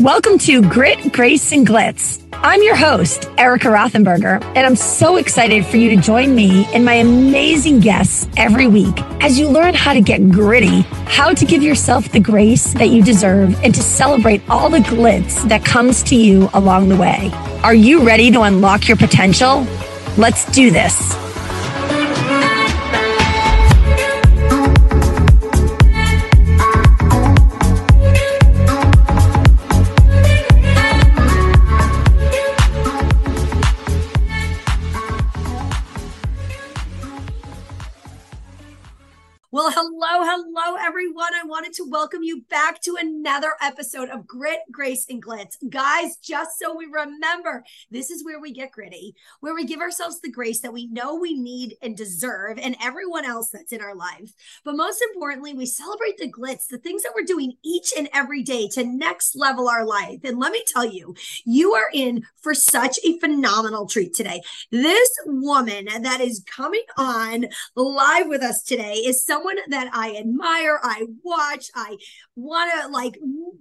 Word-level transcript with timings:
Welcome 0.00 0.36
to 0.40 0.60
Grit, 0.60 1.10
Grace, 1.14 1.52
and 1.52 1.66
Glitz. 1.66 2.22
I'm 2.34 2.62
your 2.62 2.76
host, 2.76 3.30
Erica 3.38 3.68
Rothenberger, 3.68 4.44
and 4.54 4.58
I'm 4.58 4.76
so 4.76 5.16
excited 5.16 5.64
for 5.64 5.78
you 5.78 5.88
to 5.88 5.96
join 5.96 6.34
me 6.34 6.66
and 6.74 6.84
my 6.84 6.94
amazing 6.94 7.80
guests 7.80 8.28
every 8.36 8.66
week 8.66 8.94
as 9.22 9.38
you 9.38 9.48
learn 9.48 9.72
how 9.72 9.94
to 9.94 10.02
get 10.02 10.30
gritty, 10.30 10.82
how 11.06 11.32
to 11.32 11.46
give 11.46 11.62
yourself 11.62 12.12
the 12.12 12.20
grace 12.20 12.74
that 12.74 12.90
you 12.90 13.02
deserve, 13.02 13.58
and 13.64 13.74
to 13.74 13.82
celebrate 13.82 14.42
all 14.50 14.68
the 14.68 14.80
glitz 14.80 15.48
that 15.48 15.64
comes 15.64 16.02
to 16.02 16.14
you 16.14 16.50
along 16.52 16.90
the 16.90 16.96
way. 16.96 17.30
Are 17.62 17.74
you 17.74 18.06
ready 18.06 18.30
to 18.32 18.42
unlock 18.42 18.88
your 18.88 18.98
potential? 18.98 19.66
Let's 20.18 20.44
do 20.52 20.70
this. 20.70 21.25
To 41.76 41.84
welcome 41.84 42.22
you 42.22 42.40
back 42.48 42.80
to 42.80 42.96
another 42.98 43.52
episode 43.60 44.08
of 44.08 44.26
Grit, 44.26 44.60
Grace, 44.72 45.04
and 45.10 45.22
Glitz. 45.22 45.56
Guys, 45.68 46.16
just 46.16 46.58
so 46.58 46.74
we 46.74 46.86
remember, 46.86 47.64
this 47.90 48.10
is 48.10 48.24
where 48.24 48.40
we 48.40 48.50
get 48.50 48.72
gritty, 48.72 49.14
where 49.40 49.54
we 49.54 49.66
give 49.66 49.80
ourselves 49.80 50.18
the 50.22 50.30
grace 50.30 50.60
that 50.62 50.72
we 50.72 50.86
know 50.86 51.16
we 51.16 51.34
need 51.38 51.76
and 51.82 51.94
deserve, 51.94 52.58
and 52.58 52.76
everyone 52.82 53.26
else 53.26 53.50
that's 53.50 53.72
in 53.72 53.82
our 53.82 53.94
life. 53.94 54.32
But 54.64 54.76
most 54.76 55.02
importantly, 55.02 55.52
we 55.52 55.66
celebrate 55.66 56.16
the 56.16 56.32
glitz, 56.32 56.66
the 56.66 56.78
things 56.78 57.02
that 57.02 57.12
we're 57.14 57.26
doing 57.26 57.52
each 57.62 57.92
and 57.94 58.08
every 58.14 58.42
day 58.42 58.68
to 58.68 58.82
next 58.82 59.36
level 59.36 59.68
our 59.68 59.84
life. 59.84 60.20
And 60.24 60.38
let 60.38 60.52
me 60.52 60.64
tell 60.66 60.86
you, 60.86 61.14
you 61.44 61.74
are 61.74 61.90
in 61.92 62.24
for 62.40 62.54
such 62.54 62.98
a 63.04 63.18
phenomenal 63.18 63.86
treat 63.86 64.14
today. 64.14 64.40
This 64.70 65.10
woman 65.26 65.88
that 66.00 66.22
is 66.22 66.42
coming 66.46 66.84
on 66.96 67.48
live 67.74 68.28
with 68.28 68.40
us 68.40 68.62
today 68.62 68.94
is 68.94 69.22
someone 69.22 69.58
that 69.68 69.90
I 69.92 70.16
admire, 70.16 70.80
I 70.82 71.04
watch, 71.22 71.65
I 71.74 71.96
want 72.34 72.72
to 72.80 72.88
like 72.88 73.18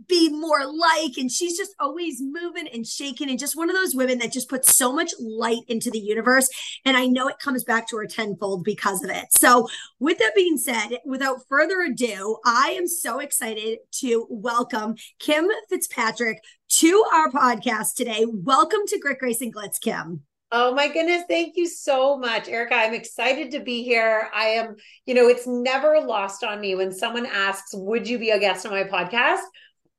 be 0.07 0.29
more 0.29 0.65
like. 0.65 1.17
And 1.17 1.31
she's 1.31 1.57
just 1.57 1.75
always 1.79 2.21
moving 2.21 2.67
and 2.67 2.85
shaking 2.85 3.29
and 3.29 3.39
just 3.39 3.55
one 3.55 3.69
of 3.69 3.75
those 3.75 3.95
women 3.95 4.19
that 4.19 4.31
just 4.31 4.49
puts 4.49 4.75
so 4.75 4.91
much 4.93 5.13
light 5.19 5.63
into 5.67 5.89
the 5.89 5.99
universe. 5.99 6.49
And 6.85 6.97
I 6.97 7.07
know 7.07 7.27
it 7.27 7.39
comes 7.39 7.63
back 7.63 7.87
to 7.89 7.97
her 7.97 8.05
tenfold 8.05 8.63
because 8.63 9.03
of 9.03 9.09
it. 9.09 9.25
So, 9.31 9.67
with 9.99 10.19
that 10.19 10.35
being 10.35 10.57
said, 10.57 10.99
without 11.05 11.41
further 11.49 11.81
ado, 11.81 12.37
I 12.45 12.75
am 12.77 12.87
so 12.87 13.19
excited 13.19 13.79
to 13.99 14.27
welcome 14.29 14.95
Kim 15.19 15.47
Fitzpatrick 15.69 16.43
to 16.69 17.05
our 17.13 17.31
podcast 17.31 17.95
today. 17.95 18.25
Welcome 18.27 18.81
to 18.87 18.99
Grit 18.99 19.19
Grace 19.19 19.41
and 19.41 19.53
Glitz, 19.53 19.79
Kim. 19.79 20.23
Oh 20.51 20.73
my 20.73 20.87
goodness. 20.87 21.23
Thank 21.27 21.57
you 21.57 21.67
so 21.67 22.17
much, 22.17 22.47
Erica. 22.47 22.75
I'm 22.75 22.93
excited 22.93 23.51
to 23.51 23.59
be 23.59 23.83
here. 23.83 24.29
I 24.33 24.45
am, 24.45 24.75
you 25.05 25.13
know, 25.13 25.27
it's 25.27 25.47
never 25.47 25.99
lost 25.99 26.43
on 26.43 26.61
me 26.61 26.75
when 26.75 26.93
someone 26.93 27.25
asks, 27.25 27.71
Would 27.73 28.07
you 28.07 28.19
be 28.19 28.29
a 28.29 28.39
guest 28.39 28.65
on 28.65 28.71
my 28.71 28.83
podcast? 28.83 29.41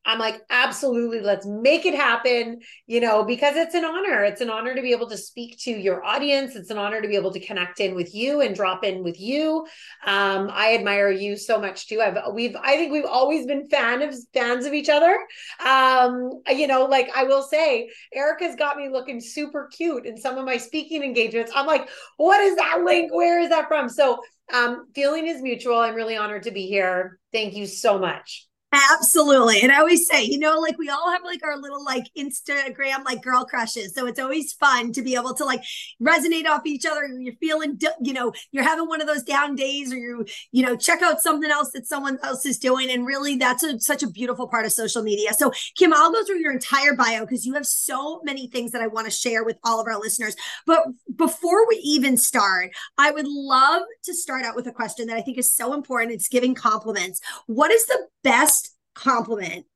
I'm 0.06 0.20
like, 0.20 0.40
absolutely, 0.50 1.20
let's 1.20 1.44
make 1.44 1.84
it 1.84 1.94
happen, 1.94 2.60
you 2.86 3.00
know, 3.00 3.24
because 3.24 3.56
it's 3.56 3.74
an 3.74 3.84
honor. 3.84 4.22
It's 4.22 4.40
an 4.40 4.48
honor 4.48 4.74
to 4.74 4.80
be 4.80 4.92
able 4.92 5.08
to 5.10 5.16
speak 5.16 5.58
to 5.62 5.70
your 5.72 6.04
audience. 6.04 6.54
It's 6.54 6.70
an 6.70 6.78
honor 6.78 7.02
to 7.02 7.08
be 7.08 7.16
able 7.16 7.32
to 7.32 7.40
connect 7.40 7.80
in 7.80 7.96
with 7.96 8.14
you 8.14 8.40
and 8.40 8.54
drop 8.54 8.84
in 8.84 9.02
with 9.02 9.20
you. 9.20 9.66
Um, 10.06 10.48
I 10.52 10.74
admire 10.74 11.10
you 11.10 11.36
so 11.36 11.60
much 11.60 11.88
too. 11.88 12.00
I've 12.00 12.16
we've 12.32 12.54
I 12.56 12.76
think 12.76 12.92
we've 12.92 13.04
always 13.04 13.46
been 13.46 13.68
fan 13.68 14.02
of 14.02 14.14
fans 14.32 14.64
of 14.64 14.72
each 14.72 14.88
other. 14.88 15.18
Um, 15.64 16.40
you 16.48 16.68
know, 16.68 16.84
like 16.84 17.10
I 17.14 17.24
will 17.24 17.42
say, 17.42 17.90
Erica's 18.14 18.54
got 18.54 18.76
me 18.76 18.88
looking 18.88 19.20
super 19.20 19.68
cute 19.76 20.06
in 20.06 20.16
some 20.16 20.38
of 20.38 20.44
my 20.44 20.56
speaking 20.56 21.02
engagements. 21.02 21.50
I'm 21.54 21.66
like, 21.66 21.88
what 22.16 22.40
is 22.40 22.54
that 22.56 22.82
link? 22.84 23.12
Where 23.12 23.40
is 23.40 23.48
that 23.48 23.66
from? 23.66 23.88
So 23.88 24.20
um, 24.54 24.86
feeling 24.94 25.26
is 25.26 25.42
mutual. 25.42 25.78
I'm 25.78 25.94
really 25.96 26.16
honored 26.16 26.44
to 26.44 26.52
be 26.52 26.66
here. 26.66 27.18
Thank 27.32 27.54
you 27.54 27.66
so 27.66 27.98
much. 27.98 28.46
Absolutely. 28.72 29.60
And 29.62 29.70
I 29.72 29.78
always 29.78 30.06
say, 30.06 30.24
you 30.24 30.38
know, 30.38 30.58
like 30.58 30.76
we 30.76 30.90
all 30.90 31.10
have 31.10 31.22
like 31.24 31.42
our 31.44 31.56
little 31.56 31.82
like 31.84 32.10
Instagram 32.18 33.04
like 33.04 33.22
girl 33.22 33.44
crushes. 33.44 33.94
So 33.94 34.06
it's 34.06 34.18
always 34.18 34.52
fun 34.52 34.92
to 34.92 35.02
be 35.02 35.14
able 35.14 35.34
to 35.34 35.44
like 35.44 35.62
resonate 36.02 36.46
off 36.46 36.66
each 36.66 36.84
other. 36.84 37.06
You're 37.06 37.36
feeling, 37.36 37.80
you 38.02 38.12
know, 38.12 38.32
you're 38.50 38.64
having 38.64 38.86
one 38.88 39.00
of 39.00 39.06
those 39.06 39.22
down 39.22 39.54
days 39.54 39.92
or 39.92 39.96
you, 39.96 40.26
you 40.50 40.62
know, 40.64 40.76
check 40.76 41.00
out 41.00 41.20
something 41.22 41.50
else 41.50 41.70
that 41.72 41.86
someone 41.86 42.18
else 42.22 42.44
is 42.44 42.58
doing. 42.58 42.90
And 42.90 43.06
really 43.06 43.36
that's 43.36 43.62
a, 43.62 43.78
such 43.78 44.02
a 44.02 44.10
beautiful 44.10 44.48
part 44.48 44.66
of 44.66 44.72
social 44.72 45.02
media. 45.02 45.32
So 45.32 45.52
Kim, 45.76 45.94
I'll 45.94 46.12
go 46.12 46.24
through 46.24 46.40
your 46.40 46.52
entire 46.52 46.94
bio 46.94 47.20
because 47.20 47.46
you 47.46 47.54
have 47.54 47.66
so 47.66 48.20
many 48.24 48.48
things 48.48 48.72
that 48.72 48.82
I 48.82 48.88
want 48.88 49.06
to 49.06 49.12
share 49.12 49.44
with 49.44 49.56
all 49.64 49.80
of 49.80 49.86
our 49.86 49.98
listeners. 49.98 50.36
But 50.66 50.82
before 51.14 51.66
we 51.68 51.76
even 51.76 52.18
start, 52.18 52.72
I 52.98 53.12
would 53.12 53.26
love 53.26 53.82
to 54.04 54.12
start 54.12 54.44
out 54.44 54.56
with 54.56 54.66
a 54.66 54.72
question 54.72 55.06
that 55.06 55.16
I 55.16 55.22
think 55.22 55.38
is 55.38 55.54
so 55.54 55.72
important. 55.72 56.12
It's 56.12 56.28
giving 56.28 56.54
compliments. 56.54 57.20
What 57.46 57.70
is 57.70 57.86
the 57.86 58.06
best 58.22 58.65
compliment 58.96 59.66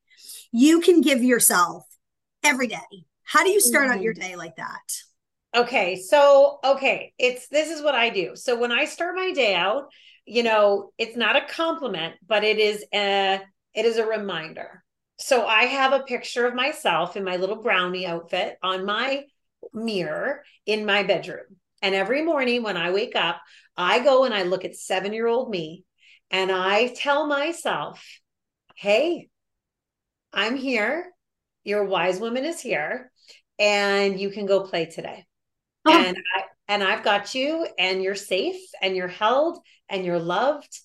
you 0.53 0.81
can 0.81 1.01
give 1.01 1.23
yourself 1.23 1.87
every 2.45 2.67
day. 2.67 2.79
How 3.25 3.45
do 3.45 3.51
you 3.51 3.61
start 3.61 3.89
mm-hmm. 3.89 3.99
out 3.99 4.03
your 4.03 4.15
mm-hmm. 4.15 4.31
day 4.31 4.37
like 4.37 4.57
that? 4.57 4.81
Okay. 5.55 5.97
So, 5.97 6.59
okay, 6.65 7.13
it's 7.19 7.49
this 7.49 7.71
is 7.71 7.83
what 7.83 7.95
I 7.95 8.11
do. 8.11 8.37
So 8.37 8.59
when 8.59 8.73
I 8.73 8.85
start 8.85 9.17
my 9.17 9.33
day 9.33 9.55
out, 9.55 9.89
you 10.25 10.43
know, 10.43 10.93
it's 10.99 11.17
not 11.17 11.37
a 11.37 11.47
compliment, 11.47 12.15
but 12.27 12.45
it 12.45 12.59
is 12.59 12.85
a 12.95 13.41
it 13.75 13.85
is 13.85 13.97
a 13.97 14.07
reminder. 14.07 14.85
So 15.19 15.47
I 15.47 15.65
have 15.65 15.93
a 15.93 16.05
picture 16.05 16.47
of 16.47 16.55
myself 16.55 17.17
in 17.17 17.25
my 17.25 17.37
little 17.37 17.61
brownie 17.63 18.07
outfit 18.07 18.57
on 18.63 18.87
my 18.87 19.25
mirror 19.75 20.45
in 20.67 20.87
my 20.87 21.03
bedroom. 21.03 21.57
And 21.83 21.95
every 21.95 22.23
morning 22.23 22.63
when 22.63 22.77
I 22.77 22.91
wake 22.91 23.17
up, 23.17 23.41
I 23.77 24.01
go 24.01 24.25
and 24.25 24.33
I 24.33 24.43
look 24.45 24.65
at 24.65 24.73
7-year-old 24.73 25.51
me 25.51 25.85
and 26.31 26.51
I 26.51 26.89
tell 26.89 27.27
myself, 27.27 28.03
hey, 28.81 29.29
I'm 30.33 30.57
here. 30.57 31.13
Your 31.65 31.85
wise 31.85 32.19
woman 32.19 32.47
is 32.47 32.63
here, 32.63 33.13
and 33.59 34.19
you 34.19 34.31
can 34.31 34.47
go 34.47 34.63
play 34.63 34.87
today. 34.87 35.27
Oh. 35.85 35.93
And 35.93 36.17
I 36.17 36.43
and 36.67 36.83
I've 36.83 37.05
got 37.05 37.35
you, 37.35 37.67
and 37.79 38.03
you're 38.03 38.15
safe, 38.15 38.61
and 38.81 38.97
you're 38.97 39.07
held, 39.07 39.59
and 39.91 40.03
you're 40.03 40.19
loved, 40.19 40.81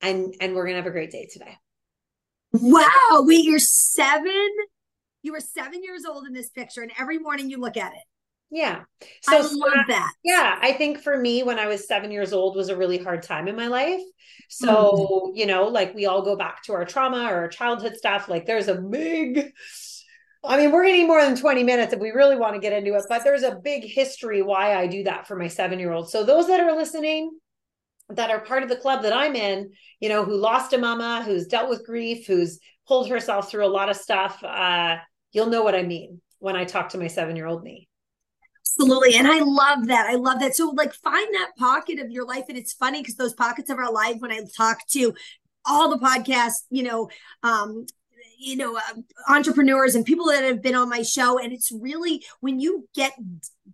and 0.00 0.34
and 0.40 0.56
we're 0.56 0.64
gonna 0.64 0.78
have 0.78 0.86
a 0.86 0.90
great 0.90 1.12
day 1.12 1.28
today. 1.32 1.56
Wow! 2.52 3.20
Wait, 3.20 3.44
you're 3.44 3.60
seven. 3.60 4.50
You 5.22 5.30
were 5.30 5.40
seven 5.40 5.84
years 5.84 6.04
old 6.04 6.26
in 6.26 6.32
this 6.32 6.50
picture, 6.50 6.82
and 6.82 6.90
every 6.98 7.20
morning 7.20 7.48
you 7.48 7.58
look 7.58 7.76
at 7.76 7.92
it. 7.92 8.02
Yeah. 8.50 8.82
So 9.22 9.36
I 9.36 9.40
love 9.40 9.86
that. 9.88 10.12
Yeah. 10.22 10.58
I 10.60 10.72
think 10.72 11.00
for 11.00 11.16
me, 11.16 11.42
when 11.42 11.58
I 11.58 11.66
was 11.66 11.88
seven 11.88 12.10
years 12.10 12.32
old 12.32 12.56
was 12.56 12.68
a 12.68 12.76
really 12.76 12.98
hard 12.98 13.22
time 13.22 13.48
in 13.48 13.56
my 13.56 13.66
life. 13.66 14.02
So, 14.48 14.68
mm-hmm. 14.68 15.36
you 15.36 15.46
know, 15.46 15.64
like 15.66 15.94
we 15.94 16.06
all 16.06 16.22
go 16.22 16.36
back 16.36 16.62
to 16.64 16.72
our 16.72 16.84
trauma 16.84 17.24
or 17.24 17.34
our 17.36 17.48
childhood 17.48 17.96
stuff. 17.96 18.28
Like 18.28 18.46
there's 18.46 18.68
a 18.68 18.76
big, 18.76 19.52
I 20.44 20.56
mean, 20.56 20.70
we're 20.70 20.84
going 20.84 20.94
to 20.94 21.00
need 21.00 21.08
more 21.08 21.24
than 21.24 21.36
20 21.36 21.64
minutes 21.64 21.92
if 21.92 22.00
we 22.00 22.10
really 22.10 22.36
want 22.36 22.54
to 22.54 22.60
get 22.60 22.72
into 22.72 22.94
it, 22.94 23.04
but 23.08 23.24
there's 23.24 23.42
a 23.42 23.56
big 23.56 23.84
history 23.84 24.42
why 24.42 24.76
I 24.76 24.86
do 24.86 25.02
that 25.04 25.26
for 25.26 25.36
my 25.36 25.48
seven 25.48 25.78
year 25.78 25.92
old. 25.92 26.10
So 26.10 26.24
those 26.24 26.46
that 26.46 26.60
are 26.60 26.76
listening, 26.76 27.32
that 28.10 28.30
are 28.30 28.40
part 28.40 28.62
of 28.62 28.68
the 28.68 28.76
club 28.76 29.02
that 29.02 29.12
I'm 29.12 29.34
in, 29.34 29.72
you 29.98 30.08
know, 30.08 30.24
who 30.24 30.36
lost 30.36 30.72
a 30.72 30.78
mama, 30.78 31.24
who's 31.24 31.48
dealt 31.48 31.68
with 31.68 31.84
grief, 31.84 32.26
who's 32.26 32.60
pulled 32.86 33.08
herself 33.08 33.50
through 33.50 33.66
a 33.66 33.68
lot 33.68 33.88
of 33.88 33.96
stuff, 33.96 34.42
uh, 34.44 34.98
you'll 35.32 35.46
know 35.46 35.64
what 35.64 35.74
I 35.74 35.82
mean 35.82 36.20
when 36.38 36.54
I 36.54 36.64
talk 36.64 36.90
to 36.90 36.98
my 36.98 37.08
seven 37.08 37.34
year 37.34 37.46
old 37.46 37.64
me. 37.64 37.88
Absolutely. 38.66 39.14
And 39.16 39.26
I 39.26 39.38
love 39.40 39.86
that. 39.86 40.06
I 40.06 40.14
love 40.14 40.40
that. 40.40 40.54
So, 40.54 40.70
like, 40.70 40.92
find 40.92 41.34
that 41.34 41.52
pocket 41.58 41.98
of 41.98 42.10
your 42.10 42.26
life. 42.26 42.44
And 42.48 42.58
it's 42.58 42.72
funny 42.72 43.00
because 43.00 43.14
those 43.16 43.34
pockets 43.34 43.70
of 43.70 43.78
our 43.78 43.92
life, 43.92 44.16
when 44.18 44.32
I 44.32 44.40
talk 44.56 44.86
to 44.88 45.14
all 45.64 45.90
the 45.90 45.98
podcasts, 45.98 46.64
you 46.70 46.82
know, 46.82 47.08
um, 47.42 47.86
you 48.38 48.56
know, 48.56 48.76
uh, 48.76 49.00
entrepreneurs 49.28 49.94
and 49.94 50.04
people 50.04 50.26
that 50.26 50.44
have 50.44 50.62
been 50.62 50.74
on 50.74 50.88
my 50.88 51.02
show. 51.02 51.38
And 51.38 51.52
it's 51.52 51.72
really 51.72 52.24
when 52.40 52.60
you 52.60 52.88
get 52.94 53.12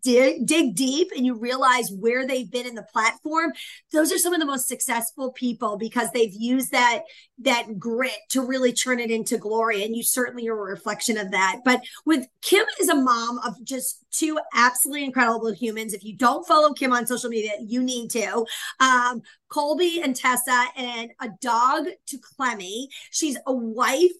dig, 0.02 0.46
dig 0.46 0.74
deep 0.74 1.10
and 1.14 1.26
you 1.26 1.38
realize 1.38 1.90
where 1.90 2.26
they've 2.26 2.50
been 2.50 2.66
in 2.66 2.74
the 2.74 2.86
platform, 2.92 3.52
those 3.92 4.12
are 4.12 4.18
some 4.18 4.32
of 4.32 4.40
the 4.40 4.46
most 4.46 4.68
successful 4.68 5.32
people 5.32 5.76
because 5.76 6.10
they've 6.10 6.34
used 6.34 6.72
that 6.72 7.02
that 7.38 7.78
grit 7.78 8.18
to 8.30 8.40
really 8.40 8.72
turn 8.72 9.00
it 9.00 9.10
into 9.10 9.36
glory. 9.36 9.82
And 9.84 9.96
you 9.96 10.02
certainly 10.02 10.48
are 10.48 10.52
a 10.52 10.70
reflection 10.70 11.18
of 11.18 11.32
that. 11.32 11.60
But 11.64 11.82
with 12.06 12.26
Kim 12.40 12.64
is 12.80 12.88
a 12.88 12.94
mom 12.94 13.38
of 13.38 13.62
just 13.64 14.04
two 14.12 14.38
absolutely 14.54 15.04
incredible 15.04 15.52
humans. 15.52 15.92
If 15.92 16.04
you 16.04 16.16
don't 16.16 16.46
follow 16.46 16.72
Kim 16.72 16.92
on 16.92 17.06
social 17.06 17.30
media, 17.30 17.52
you 17.60 17.82
need 17.82 18.10
to. 18.10 18.44
Um, 18.78 19.22
Colby 19.48 20.00
and 20.02 20.16
Tessa 20.16 20.66
and 20.76 21.10
a 21.20 21.28
dog 21.40 21.86
to 22.06 22.18
Clemmy. 22.18 22.88
She's 23.10 23.36
a 23.46 23.52
wife 23.52 24.12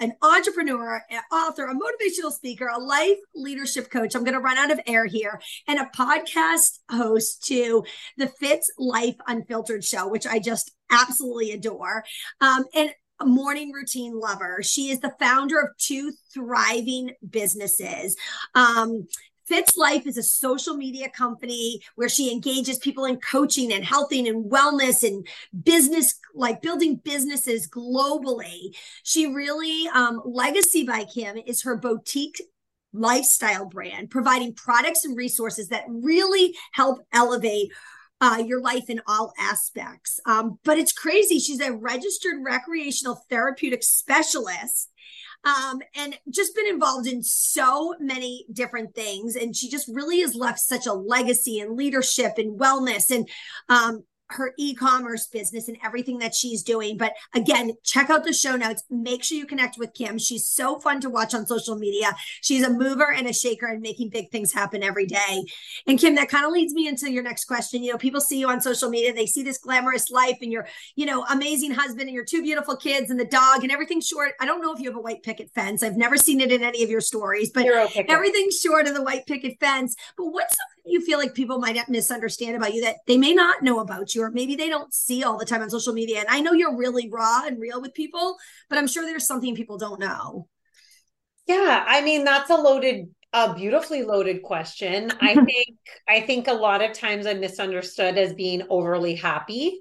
an 0.00 0.14
entrepreneur, 0.22 1.02
an 1.10 1.20
author, 1.32 1.66
a 1.66 1.74
motivational 1.74 2.32
speaker, 2.32 2.66
a 2.66 2.78
life 2.78 3.18
leadership 3.34 3.90
coach. 3.90 4.14
I'm 4.14 4.24
going 4.24 4.34
to 4.34 4.40
run 4.40 4.58
out 4.58 4.70
of 4.70 4.80
air 4.86 5.06
here, 5.06 5.40
and 5.66 5.78
a 5.78 5.90
podcast 5.96 6.78
host 6.90 7.44
to 7.46 7.84
the 8.16 8.28
Fitz 8.28 8.70
Life 8.78 9.16
Unfiltered 9.26 9.84
show, 9.84 10.08
which 10.08 10.26
I 10.26 10.38
just 10.38 10.72
absolutely 10.90 11.52
adore. 11.52 12.04
Um, 12.40 12.64
and 12.74 12.90
a 13.20 13.26
morning 13.26 13.72
routine 13.72 14.18
lover. 14.18 14.60
She 14.62 14.90
is 14.90 15.00
the 15.00 15.14
founder 15.20 15.60
of 15.60 15.76
two 15.78 16.12
thriving 16.32 17.12
businesses. 17.28 18.16
Um, 18.54 19.06
Fitz 19.46 19.76
Life 19.76 20.06
is 20.06 20.16
a 20.16 20.22
social 20.22 20.76
media 20.76 21.08
company 21.08 21.80
where 21.96 22.08
she 22.08 22.32
engages 22.32 22.78
people 22.78 23.04
in 23.04 23.18
coaching 23.18 23.72
and 23.72 23.84
healthing 23.84 24.28
and 24.28 24.50
wellness 24.50 25.06
and 25.06 25.26
business, 25.64 26.14
like 26.34 26.62
building 26.62 26.96
businesses 26.96 27.68
globally. 27.68 28.74
She 29.02 29.26
really, 29.26 29.88
um, 29.88 30.22
Legacy 30.24 30.84
by 30.84 31.04
Kim 31.04 31.36
is 31.36 31.62
her 31.62 31.76
boutique 31.76 32.40
lifestyle 32.92 33.66
brand, 33.66 34.10
providing 34.10 34.54
products 34.54 35.04
and 35.04 35.16
resources 35.16 35.68
that 35.68 35.84
really 35.88 36.54
help 36.72 37.00
elevate 37.12 37.70
uh, 38.20 38.42
your 38.46 38.60
life 38.60 38.88
in 38.88 39.02
all 39.06 39.32
aspects. 39.38 40.20
Um, 40.24 40.58
but 40.64 40.78
it's 40.78 40.92
crazy. 40.92 41.38
She's 41.38 41.60
a 41.60 41.72
registered 41.72 42.36
recreational 42.42 43.20
therapeutic 43.28 43.82
specialist 43.82 44.90
um, 45.44 45.80
and 45.94 46.18
just 46.30 46.54
been 46.54 46.66
involved 46.66 47.06
in 47.06 47.22
so 47.22 47.94
many 48.00 48.46
different 48.52 48.94
things. 48.94 49.36
And 49.36 49.54
she 49.54 49.68
just 49.68 49.88
really 49.88 50.20
has 50.20 50.34
left 50.34 50.60
such 50.60 50.86
a 50.86 50.92
legacy 50.92 51.58
in 51.58 51.76
leadership 51.76 52.32
and 52.38 52.58
wellness 52.58 53.10
and 53.10 53.28
um, 53.68 54.04
her 54.28 54.52
e-commerce 54.58 55.26
business 55.26 55.68
and 55.68 55.76
everything 55.84 56.18
that 56.18 56.34
she's 56.34 56.62
doing. 56.62 56.96
But 56.96 57.12
again, 57.34 57.72
check 57.82 58.10
out 58.10 58.24
the 58.24 58.32
show 58.32 58.56
notes. 58.56 58.82
Make 58.90 59.22
sure 59.22 59.38
you 59.38 59.46
connect 59.46 59.78
with 59.78 59.94
Kim. 59.94 60.18
She's 60.18 60.46
so 60.46 60.78
fun 60.78 61.00
to 61.02 61.10
watch 61.10 61.34
on 61.34 61.46
social 61.46 61.76
media. 61.76 62.14
She's 62.40 62.62
a 62.62 62.70
mover 62.70 63.12
and 63.12 63.26
a 63.26 63.32
shaker 63.32 63.66
and 63.66 63.80
making 63.82 64.08
big 64.08 64.30
things 64.30 64.52
happen 64.52 64.82
every 64.82 65.06
day. 65.06 65.44
And 65.86 65.98
Kim, 65.98 66.14
that 66.14 66.28
kind 66.28 66.44
of 66.46 66.52
leads 66.52 66.72
me 66.72 66.88
into 66.88 67.10
your 67.10 67.22
next 67.22 67.44
question. 67.44 67.82
You 67.82 67.92
know, 67.92 67.98
people 67.98 68.20
see 68.20 68.38
you 68.38 68.48
on 68.48 68.60
social 68.60 68.88
media, 68.88 69.12
they 69.12 69.26
see 69.26 69.42
this 69.42 69.58
glamorous 69.58 70.10
life 70.10 70.38
and 70.40 70.50
your, 70.50 70.66
you 70.96 71.06
know, 71.06 71.24
amazing 71.30 71.72
husband 71.72 72.08
and 72.08 72.14
your 72.14 72.24
two 72.24 72.42
beautiful 72.42 72.76
kids 72.76 73.10
and 73.10 73.20
the 73.20 73.24
dog 73.24 73.62
and 73.62 73.70
everything 73.70 74.00
short. 74.00 74.32
I 74.40 74.46
don't 74.46 74.62
know 74.62 74.72
if 74.72 74.80
you 74.80 74.88
have 74.88 74.98
a 74.98 75.02
white 75.02 75.22
picket 75.22 75.50
fence. 75.54 75.82
I've 75.82 75.96
never 75.96 76.16
seen 76.16 76.40
it 76.40 76.50
in 76.50 76.62
any 76.62 76.82
of 76.82 76.90
your 76.90 77.00
stories, 77.00 77.50
but 77.50 77.66
everything's 78.08 78.58
short 78.58 78.86
of 78.86 78.94
the 78.94 79.02
white 79.02 79.26
picket 79.26 79.58
fence. 79.60 79.96
But 80.16 80.26
what's 80.26 80.56
you 80.84 81.00
feel 81.00 81.18
like 81.18 81.34
people 81.34 81.58
might 81.58 81.88
misunderstand 81.88 82.56
about 82.56 82.74
you 82.74 82.82
that 82.82 82.96
they 83.06 83.16
may 83.16 83.34
not 83.34 83.62
know 83.62 83.80
about 83.80 84.14
you? 84.14 84.22
or 84.22 84.30
maybe 84.30 84.54
they 84.54 84.68
don't 84.68 84.92
see 84.92 85.24
all 85.24 85.38
the 85.38 85.44
time 85.44 85.62
on 85.62 85.70
social 85.70 85.92
media. 85.92 86.20
And 86.20 86.28
I 86.28 86.40
know 86.40 86.52
you're 86.52 86.76
really 86.76 87.08
raw 87.10 87.42
and 87.46 87.60
real 87.60 87.80
with 87.80 87.94
people, 87.94 88.36
but 88.68 88.78
I'm 88.78 88.86
sure 88.86 89.04
there's 89.04 89.26
something 89.26 89.54
people 89.54 89.78
don't 89.78 90.00
know. 90.00 90.48
Yeah, 91.46 91.84
I 91.86 92.02
mean 92.02 92.24
that's 92.24 92.50
a 92.50 92.54
loaded 92.54 93.08
a 93.32 93.52
beautifully 93.54 94.02
loaded 94.02 94.42
question. 94.42 95.12
I 95.20 95.34
think 95.44 95.76
I 96.08 96.20
think 96.20 96.48
a 96.48 96.52
lot 96.52 96.82
of 96.82 96.92
times 96.92 97.26
I'm 97.26 97.40
misunderstood 97.40 98.16
as 98.16 98.34
being 98.34 98.62
overly 98.70 99.14
happy. 99.14 99.80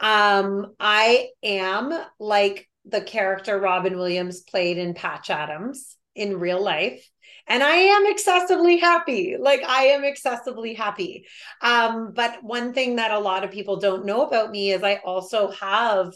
Um 0.00 0.74
I 0.80 1.28
am 1.42 1.92
like 2.18 2.68
the 2.84 3.00
character 3.00 3.58
Robin 3.58 3.96
Williams 3.96 4.40
played 4.40 4.78
in 4.78 4.94
Patch 4.94 5.30
Adams 5.30 5.96
in 6.14 6.38
real 6.38 6.62
life 6.62 7.08
and 7.48 7.62
i 7.62 7.74
am 7.74 8.06
excessively 8.06 8.78
happy. 8.78 9.36
Like 9.38 9.62
i 9.64 9.84
am 9.84 10.04
excessively 10.04 10.74
happy. 10.74 11.26
Um 11.60 12.12
but 12.14 12.42
one 12.42 12.72
thing 12.72 12.96
that 12.96 13.10
a 13.10 13.18
lot 13.18 13.44
of 13.44 13.50
people 13.50 13.76
don't 13.76 14.06
know 14.06 14.26
about 14.26 14.50
me 14.50 14.72
is 14.72 14.82
i 14.82 14.96
also 15.04 15.50
have 15.52 16.12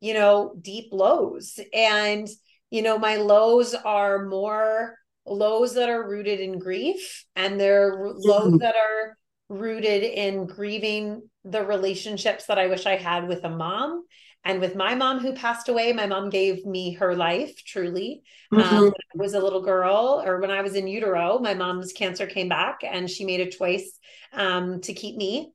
you 0.00 0.14
know 0.14 0.54
deep 0.60 0.92
lows. 0.92 1.58
And 1.72 2.28
you 2.70 2.82
know 2.82 2.98
my 2.98 3.16
lows 3.16 3.74
are 3.74 4.26
more 4.26 4.96
lows 5.26 5.74
that 5.74 5.90
are 5.90 6.08
rooted 6.08 6.40
in 6.40 6.58
grief 6.58 7.24
and 7.36 7.60
they're 7.60 8.10
lows 8.14 8.58
that 8.58 8.74
are 8.74 9.16
rooted 9.48 10.02
in 10.02 10.46
grieving 10.46 11.22
the 11.44 11.64
relationships 11.64 12.46
that 12.46 12.58
i 12.58 12.66
wish 12.66 12.84
i 12.86 12.96
had 12.96 13.26
with 13.28 13.44
a 13.44 13.48
mom 13.48 14.04
and 14.48 14.62
with 14.62 14.74
my 14.74 14.94
mom 14.94 15.18
who 15.18 15.34
passed 15.34 15.68
away, 15.68 15.92
my 15.92 16.06
mom 16.06 16.30
gave 16.30 16.64
me 16.64 16.94
her 16.94 17.14
life 17.14 17.62
truly. 17.66 18.22
Um, 18.50 18.58
mm-hmm. 18.58 18.76
Um, 18.76 18.82
when 18.84 18.92
I 18.92 19.22
was 19.22 19.34
a 19.34 19.40
little 19.40 19.60
girl, 19.60 20.22
or 20.24 20.40
when 20.40 20.50
I 20.50 20.62
was 20.62 20.74
in 20.74 20.88
utero, 20.88 21.38
my 21.38 21.52
mom's 21.52 21.92
cancer 21.92 22.26
came 22.26 22.48
back 22.48 22.78
and 22.82 23.10
she 23.10 23.26
made 23.26 23.40
a 23.40 23.50
choice 23.50 23.98
um, 24.32 24.80
to 24.80 24.94
keep 24.94 25.16
me 25.16 25.52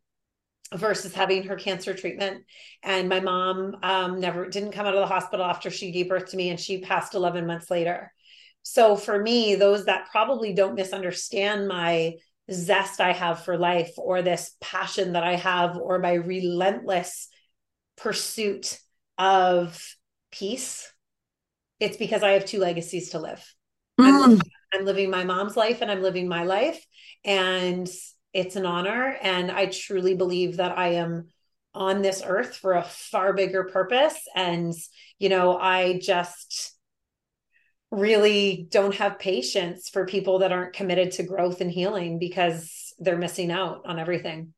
versus 0.76 1.12
having 1.16 1.42
her 1.46 1.56
cancer 1.56 1.96
treatment. 1.96 2.44
And 2.84 3.10
my 3.10 3.20
mom 3.20 3.78
um, 3.82 4.20
never 4.20 4.48
didn't 4.48 4.74
come 4.74 4.86
out 4.86 4.94
of 4.94 5.00
the 5.00 5.08
hospital 5.08 5.44
after 5.44 5.72
she 5.72 5.92
gave 5.92 6.08
birth 6.08 6.30
to 6.30 6.38
me, 6.38 6.52
and 6.52 6.60
she 6.60 6.82
passed 6.82 7.16
11 7.16 7.48
months 7.48 7.72
later. 7.72 8.14
So 8.62 8.96
for 8.96 9.20
me, 9.20 9.56
those 9.56 9.86
that 9.86 10.12
probably 10.12 10.54
don't 10.54 10.76
misunderstand 10.76 11.68
my 11.68 12.14
zest 12.52 13.02
I 13.02 13.14
have 13.14 13.44
for 13.44 13.58
life 13.58 13.94
or 13.98 14.22
this 14.22 14.56
passion 14.62 15.14
that 15.14 15.24
I 15.24 15.36
have 15.38 15.78
or 15.78 15.98
my 15.98 16.14
relentless 16.14 17.30
pursuit 17.98 18.80
of 19.18 19.82
peace, 20.32 20.92
it's 21.80 21.98
because 21.98 22.24
I 22.24 22.32
have 22.32 22.46
two 22.46 22.60
legacies 22.60 23.12
to 23.12 23.20
live. 23.20 23.44
Mm. 24.00 24.24
I'm, 24.24 24.42
I'm 24.74 24.86
living 24.86 25.10
my 25.10 25.24
mom's 25.24 25.58
life 25.58 25.82
and 25.82 25.92
I'm 25.92 26.02
living 26.02 26.28
my 26.28 26.44
life. 26.44 26.84
And 27.24 27.90
it's 28.34 28.56
an 28.56 28.66
honor. 28.66 29.18
And 29.22 29.52
I 29.52 29.68
truly 29.68 30.16
believe 30.16 30.58
that 30.58 30.78
I 30.78 30.94
am 30.94 31.28
on 31.76 32.02
this 32.02 32.22
earth 32.26 32.56
for 32.56 32.74
a 32.74 32.84
far 32.84 33.34
bigger 33.34 33.66
purpose. 33.66 34.18
And, 34.36 34.74
you 35.20 35.30
know, 35.30 35.58
I 35.58 36.00
just 36.00 36.76
really 37.92 38.68
don't 38.72 38.96
have 38.96 39.20
patience 39.20 39.90
for 39.90 40.06
people 40.06 40.40
that 40.40 40.52
aren't 40.52 40.74
committed 40.74 41.12
to 41.12 41.24
growth 41.24 41.62
and 41.62 41.70
healing 41.70 42.18
because 42.18 42.94
they're 42.98 43.18
missing 43.18 43.52
out 43.52 43.84
on 43.86 44.00
everything. 44.00 44.54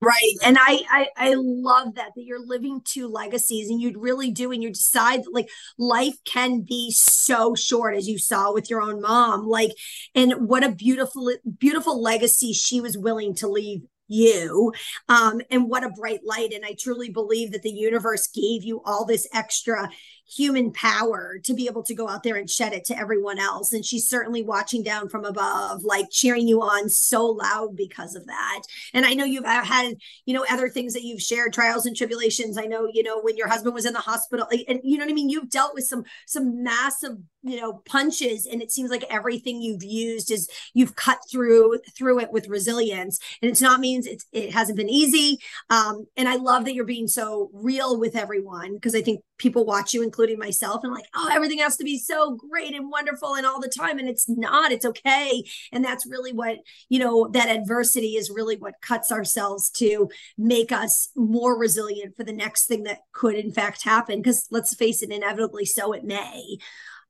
Right. 0.00 0.34
And 0.44 0.56
I, 0.60 0.80
I 0.88 1.06
I 1.16 1.34
love 1.36 1.96
that 1.96 2.12
that 2.14 2.22
you're 2.22 2.44
living 2.44 2.82
two 2.84 3.08
legacies 3.08 3.68
and 3.68 3.80
you'd 3.80 3.96
really 3.96 4.30
do 4.30 4.52
and 4.52 4.62
you 4.62 4.68
decide 4.70 5.24
that 5.24 5.32
like 5.34 5.48
life 5.76 6.14
can 6.24 6.60
be 6.60 6.92
so 6.92 7.56
short 7.56 7.96
as 7.96 8.06
you 8.06 8.16
saw 8.16 8.52
with 8.52 8.70
your 8.70 8.80
own 8.80 9.00
mom. 9.00 9.48
Like 9.48 9.72
and 10.14 10.48
what 10.48 10.62
a 10.62 10.70
beautiful 10.70 11.32
beautiful 11.58 12.00
legacy 12.00 12.52
she 12.52 12.80
was 12.80 12.96
willing 12.96 13.34
to 13.36 13.48
leave 13.48 13.80
you 14.10 14.72
um 15.10 15.42
and 15.50 15.68
what 15.68 15.84
a 15.84 15.90
bright 15.90 16.20
light 16.24 16.50
and 16.54 16.64
i 16.64 16.74
truly 16.80 17.10
believe 17.10 17.52
that 17.52 17.60
the 17.60 17.68
universe 17.68 18.26
gave 18.28 18.64
you 18.64 18.80
all 18.86 19.04
this 19.04 19.28
extra 19.34 19.90
human 20.30 20.72
power 20.72 21.38
to 21.44 21.54
be 21.54 21.66
able 21.66 21.82
to 21.82 21.94
go 21.94 22.08
out 22.08 22.22
there 22.22 22.36
and 22.36 22.50
shed 22.50 22.72
it 22.72 22.84
to 22.86 22.98
everyone 22.98 23.38
else. 23.38 23.72
And 23.72 23.84
she's 23.84 24.08
certainly 24.08 24.42
watching 24.42 24.82
down 24.82 25.08
from 25.08 25.24
above, 25.24 25.82
like 25.84 26.10
cheering 26.10 26.46
you 26.46 26.60
on 26.60 26.88
so 26.88 27.26
loud 27.26 27.76
because 27.76 28.14
of 28.14 28.26
that. 28.26 28.62
And 28.92 29.06
I 29.06 29.14
know 29.14 29.24
you've 29.24 29.44
had, 29.44 29.94
you 30.26 30.34
know, 30.34 30.44
other 30.50 30.68
things 30.68 30.92
that 30.94 31.02
you've 31.02 31.22
shared, 31.22 31.52
trials 31.52 31.86
and 31.86 31.96
tribulations. 31.96 32.58
I 32.58 32.64
know, 32.64 32.88
you 32.92 33.02
know, 33.02 33.20
when 33.20 33.36
your 33.36 33.48
husband 33.48 33.74
was 33.74 33.86
in 33.86 33.92
the 33.92 34.00
hospital, 34.00 34.46
and 34.68 34.80
you 34.82 34.98
know 34.98 35.04
what 35.04 35.10
I 35.10 35.14
mean? 35.14 35.30
You've 35.30 35.50
dealt 35.50 35.74
with 35.74 35.84
some 35.84 36.04
some 36.26 36.62
massive, 36.62 37.16
you 37.42 37.60
know, 37.60 37.82
punches, 37.86 38.46
and 38.46 38.62
it 38.62 38.70
seems 38.70 38.90
like 38.90 39.04
everything 39.10 39.62
you've 39.62 39.82
used 39.82 40.30
is 40.30 40.48
you've 40.74 40.96
cut 40.96 41.18
through 41.30 41.78
through 41.96 42.20
it 42.20 42.32
with 42.32 42.48
resilience. 42.48 43.18
And 43.42 43.50
it's 43.50 43.62
not 43.62 43.80
means 43.80 44.06
it's 44.06 44.26
it 44.32 44.52
hasn't 44.52 44.76
been 44.78 44.90
easy. 44.90 45.38
Um, 45.70 46.06
and 46.16 46.28
I 46.28 46.36
love 46.36 46.64
that 46.64 46.74
you're 46.74 46.84
being 46.84 47.08
so 47.08 47.50
real 47.52 47.98
with 47.98 48.16
everyone 48.16 48.74
because 48.74 48.94
I 48.94 49.02
think 49.02 49.22
people 49.38 49.64
watch 49.64 49.94
you, 49.94 50.02
including 50.18 50.38
myself, 50.38 50.82
and 50.82 50.92
like, 50.92 51.06
oh, 51.14 51.28
everything 51.32 51.58
has 51.58 51.76
to 51.76 51.84
be 51.84 51.96
so 51.96 52.34
great 52.34 52.74
and 52.74 52.90
wonderful 52.90 53.34
and 53.34 53.46
all 53.46 53.60
the 53.60 53.68
time. 53.68 54.00
And 54.00 54.08
it's 54.08 54.28
not, 54.28 54.72
it's 54.72 54.84
okay. 54.84 55.44
And 55.70 55.84
that's 55.84 56.06
really 56.06 56.32
what, 56.32 56.58
you 56.88 56.98
know, 56.98 57.28
that 57.28 57.48
adversity 57.48 58.16
is 58.16 58.28
really 58.28 58.56
what 58.56 58.80
cuts 58.82 59.12
ourselves 59.12 59.70
to 59.70 60.08
make 60.36 60.72
us 60.72 61.10
more 61.14 61.56
resilient 61.56 62.16
for 62.16 62.24
the 62.24 62.32
next 62.32 62.66
thing 62.66 62.82
that 62.82 62.98
could, 63.12 63.36
in 63.36 63.52
fact, 63.52 63.84
happen. 63.84 64.20
Because 64.20 64.48
let's 64.50 64.74
face 64.74 65.02
it, 65.02 65.12
inevitably 65.12 65.64
so 65.64 65.92
it 65.92 66.02
may. 66.02 66.56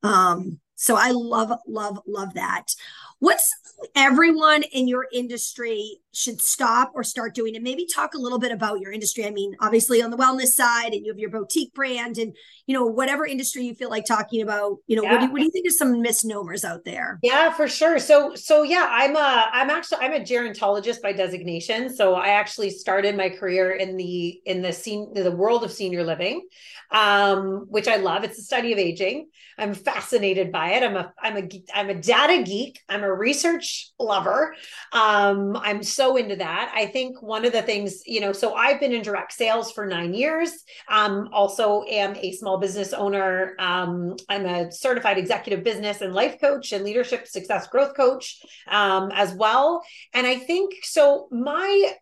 Um, 0.02 0.60
so 0.74 0.94
I 0.94 1.12
love, 1.12 1.50
love, 1.66 2.00
love 2.06 2.34
that. 2.34 2.66
What's 3.20 3.50
everyone 3.96 4.64
in 4.64 4.86
your 4.86 5.06
industry 5.12 5.98
should 6.18 6.42
stop 6.42 6.90
or 6.94 7.04
start 7.04 7.32
doing 7.32 7.54
and 7.54 7.62
maybe 7.62 7.86
talk 7.86 8.14
a 8.14 8.18
little 8.18 8.40
bit 8.40 8.50
about 8.50 8.80
your 8.80 8.90
industry. 8.90 9.24
I 9.24 9.30
mean 9.30 9.54
obviously 9.60 10.02
on 10.02 10.10
the 10.10 10.16
wellness 10.16 10.48
side 10.48 10.92
and 10.92 11.06
you 11.06 11.12
have 11.12 11.18
your 11.18 11.30
boutique 11.30 11.72
brand 11.74 12.18
and 12.18 12.34
you 12.66 12.74
know 12.74 12.84
whatever 12.84 13.24
industry 13.24 13.64
you 13.64 13.74
feel 13.74 13.88
like 13.88 14.04
talking 14.04 14.42
about 14.42 14.78
you 14.88 14.96
know 14.96 15.02
yeah. 15.04 15.12
what, 15.12 15.20
do 15.20 15.26
you, 15.26 15.32
what 15.32 15.38
do 15.38 15.44
you 15.44 15.50
think 15.50 15.66
of 15.68 15.74
some 15.74 16.02
misnomers 16.02 16.64
out 16.64 16.84
there? 16.84 17.20
Yeah 17.22 17.52
for 17.52 17.68
sure. 17.68 18.00
So 18.00 18.34
so 18.34 18.62
yeah 18.62 18.88
i'm 18.90 19.14
a 19.14 19.46
i'm 19.52 19.70
actually 19.70 19.98
i'm 20.00 20.12
a 20.12 20.20
gerontologist 20.20 21.00
by 21.02 21.12
designation. 21.12 21.94
So 21.94 22.14
i 22.14 22.28
actually 22.28 22.70
started 22.70 23.16
my 23.16 23.28
career 23.28 23.72
in 23.72 23.96
the 23.96 24.40
in 24.44 24.60
the 24.60 24.72
scene 24.72 25.14
the 25.14 25.30
world 25.30 25.62
of 25.62 25.70
senior 25.70 26.02
living 26.02 26.46
um 26.90 27.66
which 27.68 27.86
i 27.86 27.96
love. 27.96 28.24
It's 28.24 28.36
the 28.36 28.42
study 28.42 28.72
of 28.72 28.78
aging. 28.78 29.28
I'm 29.56 29.74
fascinated 29.74 30.50
by 30.50 30.70
it. 30.72 30.82
I'm 30.82 30.96
a 30.96 31.12
i'm 31.22 31.36
a 31.36 31.48
i'm 31.74 31.90
a 31.90 31.94
data 31.94 32.42
geek. 32.42 32.80
I'm 32.88 33.04
a 33.04 33.14
research 33.14 33.90
lover. 34.00 34.54
Um 34.92 35.56
i'm 35.56 35.82
so 35.82 36.07
into 36.16 36.36
that. 36.36 36.72
I 36.74 36.86
think 36.86 37.22
one 37.22 37.44
of 37.44 37.52
the 37.52 37.62
things, 37.62 38.02
you 38.06 38.20
know, 38.20 38.32
so 38.32 38.54
I've 38.54 38.80
been 38.80 38.92
in 38.92 39.02
direct 39.02 39.32
sales 39.32 39.72
for 39.72 39.86
nine 39.86 40.14
years. 40.14 40.52
Um, 40.88 41.28
also 41.32 41.84
am 41.88 42.16
a 42.16 42.32
small 42.32 42.58
business 42.58 42.92
owner. 42.92 43.54
Um, 43.58 44.16
I'm 44.28 44.46
a 44.46 44.72
certified 44.72 45.18
executive 45.18 45.64
business 45.64 46.00
and 46.00 46.14
life 46.14 46.40
coach 46.40 46.72
and 46.72 46.84
leadership 46.84 47.26
success 47.26 47.68
growth 47.68 47.96
coach 47.96 48.40
um, 48.68 49.10
as 49.12 49.32
well. 49.34 49.82
And 50.14 50.26
I 50.26 50.36
think 50.36 50.74
so. 50.82 51.28
My 51.30 51.92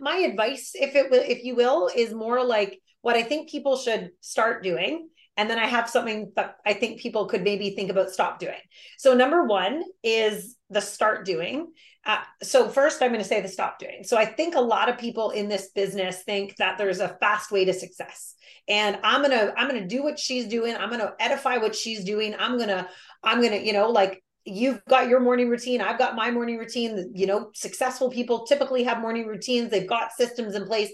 my 0.00 0.16
advice, 0.16 0.72
if 0.74 0.94
it 0.94 1.10
will, 1.10 1.22
if 1.22 1.44
you 1.44 1.54
will, 1.54 1.90
is 1.94 2.12
more 2.12 2.44
like 2.44 2.80
what 3.02 3.16
I 3.16 3.22
think 3.22 3.50
people 3.50 3.76
should 3.76 4.10
start 4.20 4.62
doing 4.62 5.08
and 5.36 5.50
then 5.50 5.58
I 5.58 5.66
have 5.66 5.90
something 5.90 6.32
that 6.36 6.56
I 6.64 6.74
think 6.74 7.00
people 7.00 7.26
could 7.26 7.42
maybe 7.42 7.70
think 7.70 7.90
about 7.90 8.10
stop 8.10 8.38
doing. 8.38 8.60
So, 8.98 9.14
number 9.14 9.44
one 9.44 9.82
is 10.02 10.56
the 10.70 10.80
start 10.80 11.24
doing. 11.24 11.72
Uh, 12.06 12.18
so, 12.42 12.68
first, 12.68 13.02
I'm 13.02 13.10
going 13.10 13.22
to 13.22 13.26
say 13.26 13.40
the 13.40 13.48
stop 13.48 13.78
doing. 13.78 14.04
So, 14.04 14.16
I 14.16 14.26
think 14.26 14.54
a 14.54 14.60
lot 14.60 14.88
of 14.88 14.98
people 14.98 15.30
in 15.30 15.48
this 15.48 15.70
business 15.74 16.22
think 16.22 16.56
that 16.56 16.78
there's 16.78 17.00
a 17.00 17.16
fast 17.20 17.50
way 17.50 17.64
to 17.64 17.72
success, 17.72 18.34
and 18.68 18.98
I'm 19.02 19.22
gonna 19.22 19.52
I'm 19.56 19.66
gonna 19.66 19.88
do 19.88 20.02
what 20.02 20.18
she's 20.18 20.46
doing. 20.46 20.76
I'm 20.76 20.90
gonna 20.90 21.14
edify 21.18 21.56
what 21.56 21.74
she's 21.74 22.04
doing. 22.04 22.34
I'm 22.38 22.58
gonna 22.58 22.88
I'm 23.22 23.42
gonna 23.42 23.56
you 23.56 23.72
know 23.72 23.90
like 23.90 24.22
you've 24.46 24.84
got 24.88 25.08
your 25.08 25.20
morning 25.20 25.48
routine 25.48 25.80
i've 25.80 25.96
got 25.96 26.14
my 26.14 26.30
morning 26.30 26.58
routine 26.58 27.10
you 27.14 27.26
know 27.26 27.50
successful 27.54 28.10
people 28.10 28.44
typically 28.44 28.82
have 28.84 29.00
morning 29.00 29.26
routines 29.26 29.70
they've 29.70 29.88
got 29.88 30.12
systems 30.12 30.54
in 30.54 30.66
place 30.66 30.90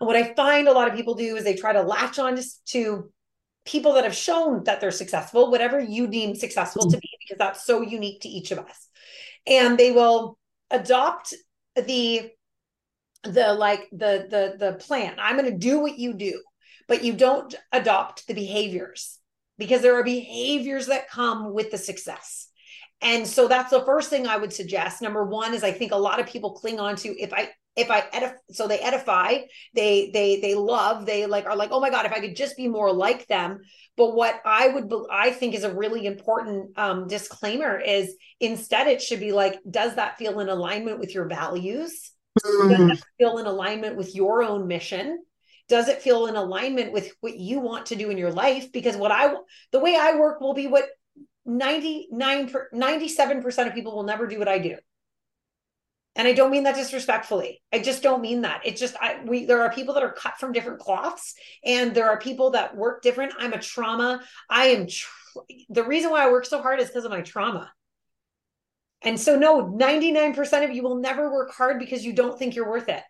and 0.00 0.06
what 0.08 0.16
i 0.16 0.34
find 0.34 0.66
a 0.66 0.72
lot 0.72 0.88
of 0.88 0.94
people 0.96 1.14
do 1.14 1.36
is 1.36 1.44
they 1.44 1.54
try 1.54 1.72
to 1.72 1.82
latch 1.82 2.18
on 2.18 2.36
to 2.66 3.08
people 3.64 3.94
that 3.94 4.04
have 4.04 4.14
shown 4.14 4.64
that 4.64 4.80
they're 4.80 4.90
successful, 4.90 5.50
whatever 5.50 5.80
you 5.80 6.06
deem 6.06 6.34
successful 6.34 6.90
to 6.90 6.96
mm. 6.96 7.00
be, 7.00 7.10
because 7.20 7.38
that's 7.38 7.64
so 7.64 7.80
unique 7.80 8.22
to 8.22 8.28
each 8.28 8.50
of 8.50 8.58
us. 8.58 8.88
And 9.46 9.78
they 9.78 9.92
will 9.92 10.38
adopt 10.70 11.34
the 11.76 12.30
the 13.24 13.52
like 13.54 13.88
the 13.92 14.26
the 14.28 14.54
the 14.58 14.72
plan. 14.74 15.14
I'm 15.18 15.36
going 15.36 15.50
to 15.50 15.56
do 15.58 15.78
what 15.78 15.98
you 15.98 16.12
do, 16.12 16.42
but 16.88 17.04
you 17.04 17.12
don't 17.12 17.54
adopt 17.70 18.26
the 18.26 18.34
behaviors 18.34 19.18
because 19.58 19.80
there 19.82 19.96
are 19.98 20.04
behaviors 20.04 20.86
that 20.86 21.08
come 21.08 21.52
with 21.52 21.70
the 21.70 21.78
success. 21.78 22.48
And 23.00 23.26
so 23.26 23.48
that's 23.48 23.70
the 23.70 23.84
first 23.84 24.10
thing 24.10 24.26
I 24.26 24.36
would 24.36 24.52
suggest. 24.52 25.02
Number 25.02 25.24
one 25.24 25.54
is 25.54 25.64
I 25.64 25.72
think 25.72 25.92
a 25.92 25.96
lot 25.96 26.20
of 26.20 26.26
people 26.26 26.52
cling 26.52 26.80
on 26.80 26.96
to 26.96 27.08
if 27.20 27.32
I 27.32 27.50
if 27.74 27.90
I 27.90 28.04
edify, 28.12 28.36
so 28.50 28.68
they 28.68 28.78
edify, 28.78 29.38
they 29.74 30.10
they 30.12 30.40
they 30.40 30.54
love, 30.54 31.06
they 31.06 31.26
like 31.26 31.46
are 31.46 31.56
like, 31.56 31.70
oh 31.72 31.80
my 31.80 31.90
god, 31.90 32.04
if 32.04 32.12
I 32.12 32.20
could 32.20 32.36
just 32.36 32.56
be 32.56 32.68
more 32.68 32.92
like 32.92 33.26
them. 33.28 33.60
But 33.96 34.14
what 34.14 34.40
I 34.44 34.68
would 34.68 34.92
I 35.10 35.30
think 35.30 35.54
is 35.54 35.64
a 35.64 35.74
really 35.74 36.06
important 36.06 36.78
um, 36.78 37.06
disclaimer 37.06 37.78
is 37.78 38.14
instead 38.40 38.88
it 38.88 39.00
should 39.00 39.20
be 39.20 39.32
like, 39.32 39.58
does 39.68 39.94
that 39.96 40.18
feel 40.18 40.40
in 40.40 40.48
alignment 40.48 40.98
with 40.98 41.14
your 41.14 41.26
values? 41.26 42.10
Mm. 42.44 42.88
Does 42.88 42.98
it 42.98 43.04
feel 43.18 43.38
in 43.38 43.46
alignment 43.46 43.96
with 43.96 44.14
your 44.14 44.42
own 44.42 44.66
mission? 44.68 45.22
Does 45.68 45.88
it 45.88 46.02
feel 46.02 46.26
in 46.26 46.36
alignment 46.36 46.92
with 46.92 47.10
what 47.20 47.38
you 47.38 47.60
want 47.60 47.86
to 47.86 47.96
do 47.96 48.10
in 48.10 48.18
your 48.18 48.32
life? 48.32 48.70
Because 48.72 48.96
what 48.96 49.12
I 49.12 49.34
the 49.70 49.80
way 49.80 49.96
I 49.98 50.16
work 50.16 50.40
will 50.40 50.54
be 50.54 50.66
what 50.66 50.84
99 51.46 52.52
97% 52.74 53.66
of 53.66 53.74
people 53.74 53.96
will 53.96 54.04
never 54.04 54.26
do 54.26 54.38
what 54.38 54.48
I 54.48 54.58
do 54.58 54.76
and 56.16 56.28
i 56.28 56.32
don't 56.32 56.50
mean 56.50 56.64
that 56.64 56.74
disrespectfully. 56.74 57.62
I 57.72 57.78
just 57.78 58.02
don't 58.02 58.20
mean 58.20 58.42
that. 58.42 58.62
It's 58.64 58.80
just 58.80 58.96
i 59.00 59.20
we 59.24 59.46
there 59.46 59.62
are 59.62 59.72
people 59.72 59.94
that 59.94 60.02
are 60.02 60.12
cut 60.12 60.38
from 60.38 60.52
different 60.52 60.80
cloths 60.80 61.34
and 61.64 61.94
there 61.94 62.08
are 62.08 62.18
people 62.18 62.50
that 62.50 62.76
work 62.76 63.02
different. 63.02 63.32
I'm 63.38 63.52
a 63.52 63.58
trauma. 63.58 64.22
I 64.48 64.66
am 64.66 64.86
tr- 64.86 65.40
the 65.70 65.84
reason 65.84 66.10
why 66.10 66.26
i 66.26 66.30
work 66.30 66.44
so 66.44 66.60
hard 66.60 66.80
is 66.80 66.88
because 66.88 67.04
of 67.04 67.10
my 67.10 67.22
trauma. 67.22 67.72
And 69.04 69.18
so 69.18 69.36
no 69.36 69.64
99% 69.64 70.64
of 70.64 70.70
you 70.70 70.82
will 70.82 70.96
never 71.00 71.32
work 71.32 71.52
hard 71.52 71.78
because 71.78 72.04
you 72.04 72.12
don't 72.12 72.38
think 72.38 72.54
you're 72.54 72.70
worth 72.70 72.88
it. 72.88 73.02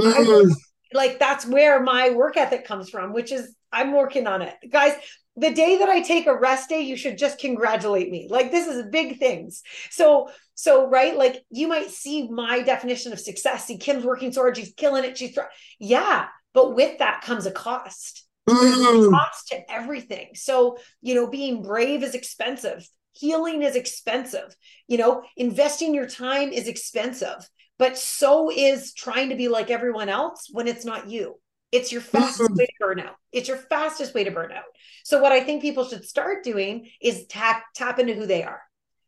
Mm-hmm. 0.00 0.50
like 0.94 1.18
that's 1.18 1.44
where 1.44 1.82
my 1.82 2.10
work 2.10 2.38
ethic 2.38 2.64
comes 2.64 2.88
from 2.88 3.12
which 3.12 3.32
is 3.32 3.54
i'm 3.70 3.92
working 3.92 4.26
on 4.26 4.40
it. 4.40 4.54
Guys 4.70 4.94
the 5.36 5.52
day 5.52 5.78
that 5.78 5.88
I 5.88 6.00
take 6.00 6.26
a 6.26 6.36
rest 6.36 6.68
day, 6.68 6.82
you 6.82 6.96
should 6.96 7.16
just 7.16 7.38
congratulate 7.38 8.10
me. 8.10 8.28
Like 8.30 8.50
this 8.50 8.66
is 8.66 8.86
big 8.90 9.18
things. 9.18 9.62
So, 9.90 10.30
so 10.54 10.88
right, 10.88 11.16
like 11.16 11.42
you 11.50 11.68
might 11.68 11.90
see 11.90 12.28
my 12.28 12.62
definition 12.62 13.12
of 13.12 13.20
success. 13.20 13.66
See, 13.66 13.78
Kim's 13.78 14.04
working 14.04 14.32
so 14.32 14.42
hard, 14.42 14.56
she's 14.56 14.74
killing 14.74 15.04
it. 15.04 15.16
She's 15.16 15.38
yeah, 15.78 16.26
but 16.52 16.74
with 16.74 16.98
that 16.98 17.22
comes 17.22 17.46
a 17.46 17.52
cost. 17.52 18.26
Mm. 18.48 19.08
A 19.08 19.10
cost 19.10 19.48
to 19.48 19.70
everything. 19.70 20.30
So, 20.34 20.78
you 21.02 21.14
know, 21.14 21.28
being 21.28 21.62
brave 21.62 22.02
is 22.02 22.14
expensive. 22.14 22.86
Healing 23.12 23.62
is 23.62 23.76
expensive. 23.76 24.54
You 24.88 24.98
know, 24.98 25.22
investing 25.36 25.94
your 25.94 26.06
time 26.06 26.50
is 26.50 26.68
expensive, 26.68 27.48
but 27.78 27.96
so 27.96 28.50
is 28.50 28.92
trying 28.92 29.30
to 29.30 29.36
be 29.36 29.48
like 29.48 29.70
everyone 29.70 30.08
else 30.08 30.48
when 30.52 30.68
it's 30.68 30.84
not 30.84 31.08
you. 31.08 31.39
It's 31.72 31.92
your 31.92 32.00
fastest 32.00 32.50
mm-hmm. 32.50 32.58
way 32.58 32.66
to 32.66 32.72
burn 32.80 33.00
out. 33.00 33.16
It's 33.32 33.48
your 33.48 33.56
fastest 33.56 34.14
way 34.14 34.24
to 34.24 34.30
burn 34.30 34.52
out. 34.52 34.64
So 35.04 35.22
what 35.22 35.32
I 35.32 35.40
think 35.40 35.62
people 35.62 35.84
should 35.84 36.04
start 36.04 36.42
doing 36.42 36.88
is 37.00 37.26
tap 37.26 37.62
tap 37.74 37.98
into 37.98 38.14
who 38.14 38.26
they 38.26 38.42
are. 38.42 38.60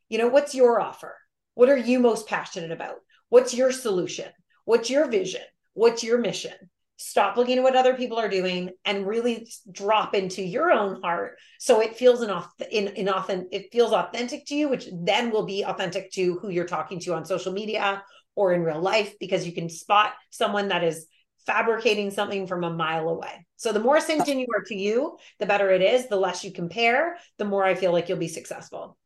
You 0.09 0.19
know, 0.19 0.29
what's 0.29 0.55
your 0.55 0.81
offer? 0.81 1.17
What 1.55 1.69
are 1.69 1.77
you 1.77 1.99
most 1.99 2.29
passionate 2.29 2.71
about? 2.71 2.97
What's 3.29 3.55
your 3.55 3.73
solution? 3.73 4.29
What's 4.65 4.91
your 4.91 5.09
vision? 5.09 5.43
What's 5.75 6.05
your 6.05 6.19
mission? 6.19 6.53
Stop 6.97 7.37
looking 7.37 7.59
at 7.59 7.65
what 7.65 7.75
other 7.75 7.95
people 7.95 8.19
are 8.19 8.29
doing 8.29 8.71
and 8.85 9.07
really 9.07 9.49
drop 9.73 10.15
into 10.15 10.41
your 10.41 10.71
own 10.71 11.03
heart 11.03 11.37
so 11.59 11.81
it 11.81 11.97
feels 11.97 12.21
an 12.21 12.31
in, 12.71 12.89
in 12.89 13.09
often 13.09 13.49
it 13.51 13.73
feels 13.73 13.93
authentic 13.93 14.47
to 14.47 14.55
you, 14.55 14.69
which 14.69 14.87
then 14.93 15.31
will 15.33 15.45
be 15.45 15.65
authentic 15.65 16.13
to 16.13 16.39
who 16.39 16.49
you're 16.49 16.65
talking 16.65 17.01
to 17.01 17.15
on 17.15 17.25
social 17.25 17.53
media 17.53 18.05
or 18.37 18.53
in 18.53 18.63
real 18.63 18.81
life 18.81 19.19
because 19.19 19.47
you 19.47 19.53
can 19.53 19.69
spot 19.69 20.13
someone 20.31 20.69
that 20.69 20.85
is 20.85 21.07
fabricating 21.47 22.11
something 22.11 22.47
from 22.47 22.65
a 22.65 22.71
mile 22.71 23.09
away. 23.09 23.47
So 23.57 23.73
the 23.73 23.81
more 23.81 23.99
synced 23.99 24.29
in 24.29 24.39
you 24.39 24.47
are 24.57 24.65
to 24.65 24.75
you, 24.75 25.19
the 25.39 25.47
better 25.47 25.71
it 25.71 25.83
is. 25.83 26.09
The 26.09 26.17
less 26.17 26.45
you 26.45 26.53
compare, 26.53 27.17
the 27.39 27.45
more 27.45 27.65
I 27.65 27.75
feel 27.75 27.93
like 27.93 28.09
you'll 28.09 28.19
be 28.19 28.29
successful. 28.29 28.97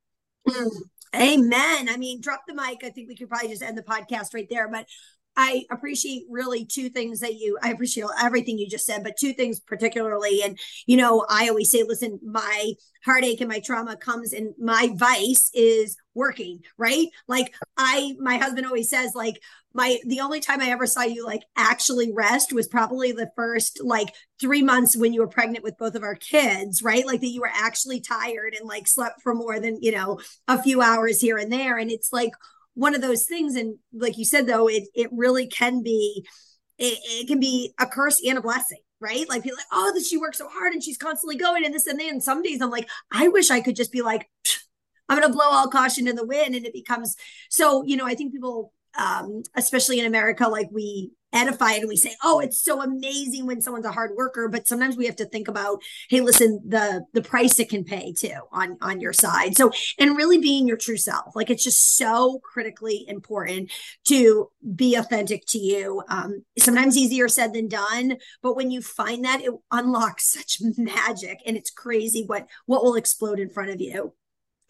Mm, 0.49 0.71
amen. 1.15 1.89
I 1.89 1.97
mean, 1.99 2.21
drop 2.21 2.43
the 2.47 2.55
mic. 2.55 2.79
I 2.85 2.91
think 2.91 3.09
we 3.09 3.17
could 3.17 3.29
probably 3.29 3.49
just 3.49 3.63
end 3.63 3.77
the 3.77 3.83
podcast 3.83 4.35
right 4.35 4.47
there. 4.49 4.69
But 4.69 4.87
I 5.37 5.65
appreciate 5.71 6.25
really 6.31 6.65
two 6.65 6.89
things 6.89 7.21
that 7.21 7.35
you, 7.35 7.59
I 7.63 7.71
appreciate 7.71 8.07
everything 8.21 8.59
you 8.59 8.69
just 8.69 8.87
said, 8.87 9.05
but 9.05 9.19
two 9.19 9.35
things 9.35 9.61
particularly. 9.61 10.43
And, 10.43 10.59
you 10.87 10.97
know, 10.97 11.27
I 11.29 11.49
always 11.49 11.71
say, 11.71 11.83
listen, 11.83 12.19
my 12.25 12.73
heartache 13.05 13.41
and 13.41 13.51
my 13.51 13.61
trauma 13.61 13.97
comes 13.97 14.33
and 14.33 14.55
my 14.59 14.91
vice 14.95 15.51
is 15.55 15.97
working, 16.15 16.61
right? 16.79 17.09
Like 17.29 17.55
I, 17.77 18.15
my 18.19 18.39
husband 18.39 18.67
always 18.67 18.89
says, 18.89 19.13
like, 19.15 19.41
my, 19.75 19.99
the 20.07 20.21
only 20.21 20.41
time 20.41 20.63
I 20.63 20.71
ever 20.71 20.87
saw 20.87 21.03
you 21.03 21.27
like 21.27 21.43
actually 21.55 22.11
rest 22.11 22.51
was 22.55 22.67
probably 22.67 23.13
the 23.13 23.31
first 23.37 23.81
like 23.85 24.09
three 24.41 24.63
months 24.63 24.97
when 24.97 25.13
you 25.13 25.21
were 25.21 25.29
pregnant 25.29 25.63
with 25.63 25.77
both 25.77 25.95
of 25.95 26.03
our 26.03 26.15
kids, 26.15 26.83
right? 26.83 27.05
Like 27.05 27.21
that 27.21 27.27
you 27.27 27.43
were 27.43 27.53
actually 27.53 28.01
tired 28.01 28.55
and 28.59 28.67
like 28.67 28.89
slept 28.89 29.21
for 29.21 29.35
more 29.35 29.61
than, 29.61 29.83
you 29.83 29.93
know, 29.93 30.19
a 30.49 30.63
few 30.63 30.81
hours 30.81 31.21
here 31.21 31.37
and 31.37 31.53
there. 31.53 31.77
And 31.77 31.91
it's 31.91 32.11
like, 32.11 32.33
one 32.77 32.95
of 32.95 33.01
those 33.01 33.25
things. 33.25 33.57
And 33.57 33.79
like 33.93 34.17
you 34.17 34.25
said 34.25 34.47
though 34.47 34.69
it 34.69 34.85
it 34.95 35.09
really 35.13 35.49
can 35.49 35.83
be 35.83 36.25
it, 36.79 36.99
it 37.03 37.27
can 37.27 37.41
be 37.41 37.73
a 37.81 37.87
curse 37.87 38.21
and 38.25 38.39
a 38.39 38.43
blessing 38.43 38.79
right? 39.01 39.29
Like 39.29 39.43
people 39.43 39.59
like 39.59 39.67
oh 39.73 39.93
that 39.95 40.05
she 40.05 40.17
works 40.17 40.39
so 40.39 40.49
hard 40.49 40.73
and 40.73 40.83
she's 40.83 40.97
constantly 40.97 41.37
going 41.37 41.65
and 41.65 41.75
this 41.75 41.87
and 41.87 41.99
that. 42.01 42.11
And 42.11 42.23
some 42.23 42.43
days 42.43 42.61
i'm 42.61 42.71
like 42.71 42.89
i 43.13 43.29
wish 43.29 43.51
i 43.51 43.61
could 43.61 43.77
just 43.77 43.93
be 43.93 44.03
like 44.03 44.29
i'm 45.09 45.21
to 45.23 45.29
blow 45.29 45.45
all 45.45 45.69
caution 45.69 46.09
in 46.09 46.17
the 46.17 46.27
wind 46.27 46.55
and 46.55 46.67
it 46.67 46.73
becomes 46.73 47.17
so 47.51 47.85
you 47.85 47.97
know 47.97 48.07
i 48.07 48.15
think 48.15 48.33
people 48.33 48.73
um 48.99 49.43
especially 49.55 50.01
in 50.01 50.07
america 50.07 50.49
like 50.49 50.69
we 50.73 51.13
edified 51.37 51.81
and 51.81 51.89
we 51.89 51.97
say 51.97 52.15
oh 52.23 52.41
it's 52.41 52.61
so 52.61 52.83
amazing 52.83 53.47
when 53.47 53.61
someone's 53.61 53.87
a 53.87 53.93
hard 53.93 54.13
worker. 54.17 54.49
But 54.49 54.67
sometimes 54.67 54.97
we 54.97 55.07
have 55.07 55.17
to 55.17 55.27
think 55.27 55.49
about 55.49 55.83
hey 56.09 56.21
listen 56.21 56.61
the 56.67 57.05
the 57.13 57.23
price 57.23 57.59
it 57.59 57.69
can 57.69 57.85
pay 57.85 58.13
too 58.13 58.35
on 58.53 58.77
on 58.81 59.01
your 59.01 59.13
side. 59.13 59.57
So 59.57 59.71
and 59.99 60.17
really 60.17 60.39
being 60.39 60.67
your 60.67 60.77
true 60.77 60.97
self. 60.97 61.37
Like 61.37 61.51
it's 61.51 61.65
just 61.65 61.97
so 61.97 62.41
critically 62.43 63.05
important 63.09 63.71
to 64.07 64.51
be 64.75 64.95
authentic 64.95 65.47
to 65.49 65.59
you. 65.59 66.03
Um 66.09 66.45
sometimes 66.59 66.97
easier 66.97 67.29
said 67.29 67.53
than 67.53 67.69
done 67.69 68.17
but 68.43 68.57
when 68.57 68.71
you 68.71 68.81
find 68.81 69.25
that 69.25 69.43
it 69.43 69.53
unlocks 69.71 70.33
such 70.33 70.59
magic 70.77 71.41
and 71.47 71.57
it's 71.57 71.71
crazy 71.71 72.25
what 72.27 72.47
what 72.67 72.83
will 72.83 72.97
explode 72.97 73.39
in 73.39 73.51
front 73.51 73.71
of 73.71 73.81
you. 73.81 74.15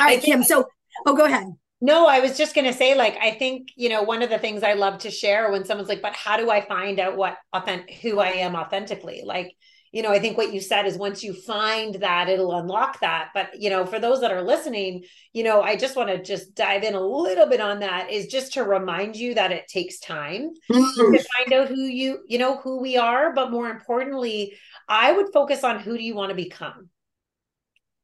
All 0.00 0.06
right 0.06 0.22
kim 0.22 0.42
so 0.42 0.66
oh 1.06 1.16
go 1.16 1.24
ahead 1.24 1.46
no, 1.80 2.06
I 2.06 2.20
was 2.20 2.38
just 2.38 2.54
going 2.54 2.66
to 2.66 2.72
say, 2.72 2.94
like, 2.94 3.18
I 3.20 3.32
think, 3.32 3.68
you 3.76 3.88
know, 3.88 4.02
one 4.02 4.22
of 4.22 4.30
the 4.30 4.38
things 4.38 4.62
I 4.62 4.72
love 4.72 4.98
to 4.98 5.10
share 5.10 5.50
when 5.50 5.64
someone's 5.64 5.88
like, 5.88 6.02
but 6.02 6.14
how 6.14 6.36
do 6.36 6.50
I 6.50 6.66
find 6.66 6.98
out 6.98 7.16
what 7.16 7.36
authentic, 7.52 7.96
who 7.96 8.18
I 8.18 8.28
am 8.28 8.54
authentically? 8.54 9.22
Like, 9.24 9.52
you 9.92 10.02
know, 10.02 10.10
I 10.10 10.18
think 10.18 10.36
what 10.36 10.52
you 10.52 10.60
said 10.60 10.86
is 10.86 10.98
once 10.98 11.22
you 11.22 11.32
find 11.32 11.94
that, 11.96 12.28
it'll 12.28 12.58
unlock 12.58 13.00
that. 13.00 13.28
But, 13.34 13.60
you 13.60 13.70
know, 13.70 13.86
for 13.86 13.98
those 13.98 14.20
that 14.20 14.32
are 14.32 14.42
listening, 14.42 15.04
you 15.32 15.42
know, 15.44 15.62
I 15.62 15.76
just 15.76 15.96
want 15.96 16.08
to 16.08 16.22
just 16.22 16.54
dive 16.54 16.82
in 16.82 16.94
a 16.94 17.00
little 17.00 17.46
bit 17.46 17.60
on 17.60 17.80
that 17.80 18.10
is 18.10 18.26
just 18.26 18.54
to 18.54 18.64
remind 18.64 19.16
you 19.16 19.34
that 19.34 19.52
it 19.52 19.68
takes 19.68 19.98
time 20.00 20.50
mm-hmm. 20.70 21.12
to 21.14 21.24
find 21.36 21.52
out 21.52 21.68
who 21.68 21.80
you, 21.80 22.18
you 22.26 22.38
know, 22.38 22.56
who 22.56 22.80
we 22.80 22.96
are. 22.96 23.32
But 23.32 23.50
more 23.50 23.70
importantly, 23.70 24.56
I 24.88 25.12
would 25.12 25.32
focus 25.32 25.62
on 25.62 25.80
who 25.80 25.96
do 25.96 26.04
you 26.04 26.14
want 26.14 26.30
to 26.30 26.36
become? 26.36 26.88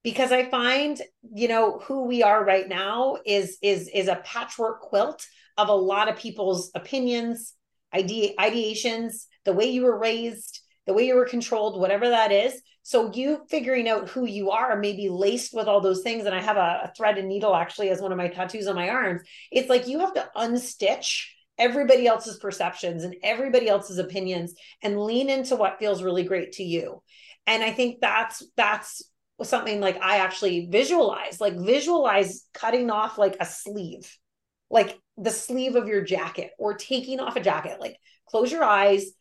Because 0.03 0.33
I 0.33 0.49
find, 0.49 1.01
you 1.35 1.49
know, 1.49 1.79
who 1.81 2.07
we 2.07 2.23
are 2.23 2.45
right 2.45 2.69
now 2.69 3.19
is 3.25 3.59
is 3.63 3.89
is 3.93 4.09
a 4.09 4.17
patchwork 4.25 4.81
quilt 4.81 5.27
of 5.57 5.69
a 5.69 5.75
lot 5.75 6.09
of 6.09 6.17
people's 6.17 6.71
opinions, 6.75 7.55
ide- 7.93 8.35
ideations, 8.39 9.27
the 9.45 9.53
way 9.53 9.67
you 9.67 9.83
were 9.83 9.99
raised, 9.99 10.61
the 10.87 10.93
way 10.93 11.07
you 11.07 11.15
were 11.15 11.27
controlled, 11.27 11.81
whatever 11.81 12.09
that 12.09 12.33
is. 12.33 12.61
So 12.83 13.13
you 13.13 13.43
figuring 13.49 13.89
out 13.89 14.09
who 14.09 14.27
you 14.27 14.51
are, 14.51 14.77
maybe 14.77 15.09
laced 15.09 15.55
with 15.55 15.69
all 15.69 15.81
those 15.81 16.03
things. 16.03 16.25
And 16.25 16.35
I 16.35 16.41
have 16.41 16.57
a, 16.57 16.81
a 16.85 16.93
thread 16.97 17.17
and 17.19 17.29
needle 17.29 17.55
actually 17.55 17.91
as 17.91 18.01
one 18.01 18.11
of 18.11 18.19
my 18.19 18.29
tattoos 18.29 18.67
on 18.67 18.75
my 18.75 18.89
arms. 18.89 19.23
It's 19.53 19.69
like 19.69 19.87
you 19.87 20.01
have 20.01 20.15
to 20.15 20.29
unstitch 20.37 21.27
everybody 21.59 22.07
else's 22.07 22.39
perceptions 22.39 23.05
and 23.05 23.15
everybody 23.23 23.69
else's 23.69 23.99
opinions 23.99 24.55
and 24.83 25.01
lean 25.01 25.31
into 25.31 25.55
what 25.55 25.79
feels 25.79 26.03
really 26.03 26.25
great 26.25 26.53
to 26.53 26.65
you 26.65 27.03
And 27.47 27.63
I 27.63 27.73
think 27.73 28.01
that's 28.01 28.43
that's 28.57 29.03
something 29.45 29.81
like 29.81 30.01
I 30.03 30.19
actually 30.19 30.69
visualize, 30.71 31.41
like 31.41 31.57
visualize 31.57 32.47
cutting 32.55 32.91
off 32.91 33.19
like 33.19 33.37
a 33.41 33.47
sleeve, 33.47 34.11
like 34.71 34.99
the 35.17 35.31
sleeve 35.31 35.77
of 35.77 35.89
your 35.89 36.03
jacket 36.03 36.51
or 36.59 36.75
taking 36.75 37.21
off 37.21 37.37
a 37.37 37.41
jacket. 37.41 37.81
Like 37.81 37.97
close 38.27 38.51
your 38.51 38.65
eyes, 38.65 39.13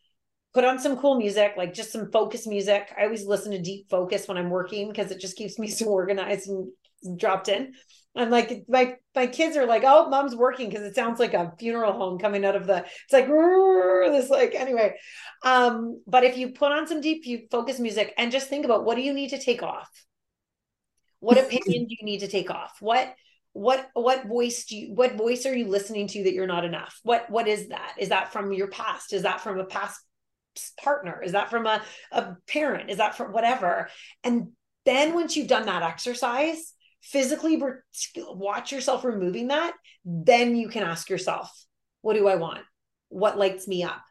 put 0.53 0.65
on 0.65 0.79
some 0.79 0.97
cool 0.97 1.17
music, 1.17 1.53
like 1.57 1.73
just 1.73 1.91
some 1.91 2.11
focus 2.11 2.47
music. 2.47 2.91
I 2.97 3.03
always 3.03 3.25
listen 3.25 3.51
to 3.51 3.61
deep 3.61 3.89
focus 3.89 4.27
when 4.27 4.37
I'm 4.37 4.49
working 4.49 4.89
because 4.89 5.11
it 5.11 5.19
just 5.19 5.37
keeps 5.37 5.59
me 5.59 5.67
so 5.69 5.87
organized 5.87 6.49
and 6.49 6.71
dropped 7.17 7.49
in. 7.49 7.73
I'm 8.15 8.29
like 8.29 8.65
my 8.67 8.95
my 9.15 9.27
kids 9.27 9.55
are 9.55 9.65
like, 9.65 9.83
oh, 9.85 10.09
mom's 10.09 10.35
working 10.35 10.69
because 10.69 10.83
it 10.83 10.95
sounds 10.95 11.19
like 11.19 11.33
a 11.33 11.53
funeral 11.57 11.93
home 11.93 12.19
coming 12.19 12.43
out 12.43 12.57
of 12.57 12.67
the. 12.67 12.79
It's 12.79 13.13
like 13.13 13.27
this 13.27 14.29
like 14.29 14.53
anyway. 14.53 14.95
Um, 15.43 16.01
but 16.05 16.25
if 16.25 16.37
you 16.37 16.49
put 16.49 16.73
on 16.73 16.87
some 16.87 16.99
deep 16.99 17.49
focus 17.49 17.79
music 17.79 18.13
and 18.17 18.31
just 18.31 18.49
think 18.49 18.65
about 18.65 18.83
what 18.83 18.95
do 18.95 19.01
you 19.01 19.13
need 19.13 19.29
to 19.29 19.39
take 19.39 19.63
off? 19.63 19.89
What 21.21 21.37
opinion 21.37 21.85
do 21.87 21.95
you 21.97 22.05
need 22.05 22.19
to 22.19 22.27
take 22.27 22.51
off? 22.51 22.75
What 22.81 23.15
what 23.53 23.89
what 23.93 24.27
voice 24.27 24.65
do 24.65 24.77
you 24.77 24.93
what 24.93 25.15
voice 25.15 25.45
are 25.45 25.55
you 25.55 25.67
listening 25.67 26.07
to 26.07 26.23
that 26.23 26.33
you're 26.33 26.47
not 26.47 26.65
enough? 26.65 26.99
What 27.03 27.29
what 27.29 27.47
is 27.47 27.69
that? 27.69 27.93
Is 27.97 28.09
that 28.09 28.33
from 28.33 28.51
your 28.51 28.67
past? 28.67 29.13
Is 29.13 29.23
that 29.23 29.41
from 29.41 29.59
a 29.59 29.65
past 29.65 29.99
partner? 30.81 31.21
Is 31.23 31.33
that 31.33 31.49
from 31.49 31.67
a, 31.67 31.81
a 32.11 32.35
parent? 32.47 32.89
Is 32.89 32.97
that 32.97 33.15
from 33.15 33.31
whatever? 33.33 33.89
And 34.23 34.49
then 34.85 35.13
once 35.13 35.37
you've 35.37 35.47
done 35.47 35.67
that 35.67 35.83
exercise, 35.83 36.73
physically 37.01 37.61
watch 38.17 38.71
yourself 38.71 39.03
removing 39.03 39.47
that, 39.49 39.73
then 40.05 40.55
you 40.55 40.69
can 40.69 40.83
ask 40.83 41.09
yourself, 41.09 41.51
what 42.01 42.15
do 42.15 42.27
I 42.27 42.35
want? 42.35 42.61
What 43.09 43.37
lights 43.37 43.67
me 43.67 43.83
up? 43.83 44.01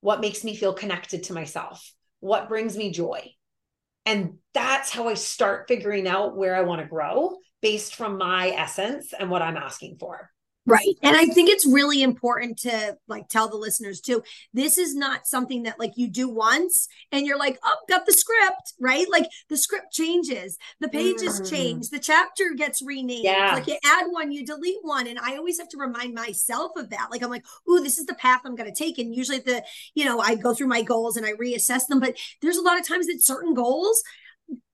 What 0.00 0.20
makes 0.20 0.44
me 0.44 0.54
feel 0.54 0.72
connected 0.72 1.24
to 1.24 1.32
myself? 1.32 1.92
What 2.20 2.48
brings 2.48 2.76
me 2.76 2.90
joy? 2.92 3.32
And 4.10 4.38
that's 4.54 4.90
how 4.90 5.08
I 5.08 5.14
start 5.14 5.68
figuring 5.68 6.08
out 6.08 6.36
where 6.36 6.56
I 6.56 6.62
want 6.62 6.80
to 6.80 6.88
grow 6.88 7.36
based 7.62 7.94
from 7.94 8.18
my 8.18 8.48
essence 8.48 9.14
and 9.16 9.30
what 9.30 9.40
I'm 9.40 9.56
asking 9.56 9.98
for. 10.00 10.32
Right. 10.66 10.94
And 11.02 11.16
I 11.16 11.26
think 11.26 11.48
it's 11.48 11.66
really 11.66 12.02
important 12.02 12.58
to 12.58 12.96
like 13.08 13.28
tell 13.28 13.48
the 13.48 13.56
listeners 13.56 14.00
too. 14.00 14.22
This 14.52 14.76
is 14.76 14.94
not 14.94 15.26
something 15.26 15.62
that 15.62 15.78
like 15.78 15.92
you 15.96 16.08
do 16.08 16.28
once 16.28 16.86
and 17.10 17.26
you're 17.26 17.38
like, 17.38 17.58
oh, 17.64 17.76
got 17.88 18.04
the 18.04 18.12
script, 18.12 18.74
right? 18.78 19.10
Like 19.10 19.26
the 19.48 19.56
script 19.56 19.92
changes, 19.92 20.58
the 20.78 20.88
pages 20.88 21.40
mm. 21.40 21.50
change, 21.50 21.88
the 21.88 21.98
chapter 21.98 22.52
gets 22.56 22.82
renamed. 22.82 23.24
Yeah. 23.24 23.54
Like 23.54 23.66
you 23.68 23.78
add 23.84 24.06
one, 24.10 24.32
you 24.32 24.44
delete 24.44 24.82
one. 24.82 25.06
And 25.06 25.18
I 25.18 25.36
always 25.36 25.58
have 25.58 25.68
to 25.70 25.78
remind 25.78 26.14
myself 26.14 26.72
of 26.76 26.90
that. 26.90 27.08
Like 27.10 27.22
I'm 27.22 27.30
like, 27.30 27.46
oh, 27.66 27.82
this 27.82 27.98
is 27.98 28.06
the 28.06 28.14
path 28.14 28.42
I'm 28.44 28.54
going 28.54 28.72
to 28.72 28.84
take. 28.84 28.98
And 28.98 29.14
usually 29.14 29.38
the, 29.38 29.64
you 29.94 30.04
know, 30.04 30.20
I 30.20 30.34
go 30.34 30.54
through 30.54 30.68
my 30.68 30.82
goals 30.82 31.16
and 31.16 31.24
I 31.24 31.32
reassess 31.32 31.86
them. 31.88 32.00
But 32.00 32.16
there's 32.42 32.58
a 32.58 32.62
lot 32.62 32.78
of 32.78 32.86
times 32.86 33.06
that 33.06 33.24
certain 33.24 33.54
goals, 33.54 34.02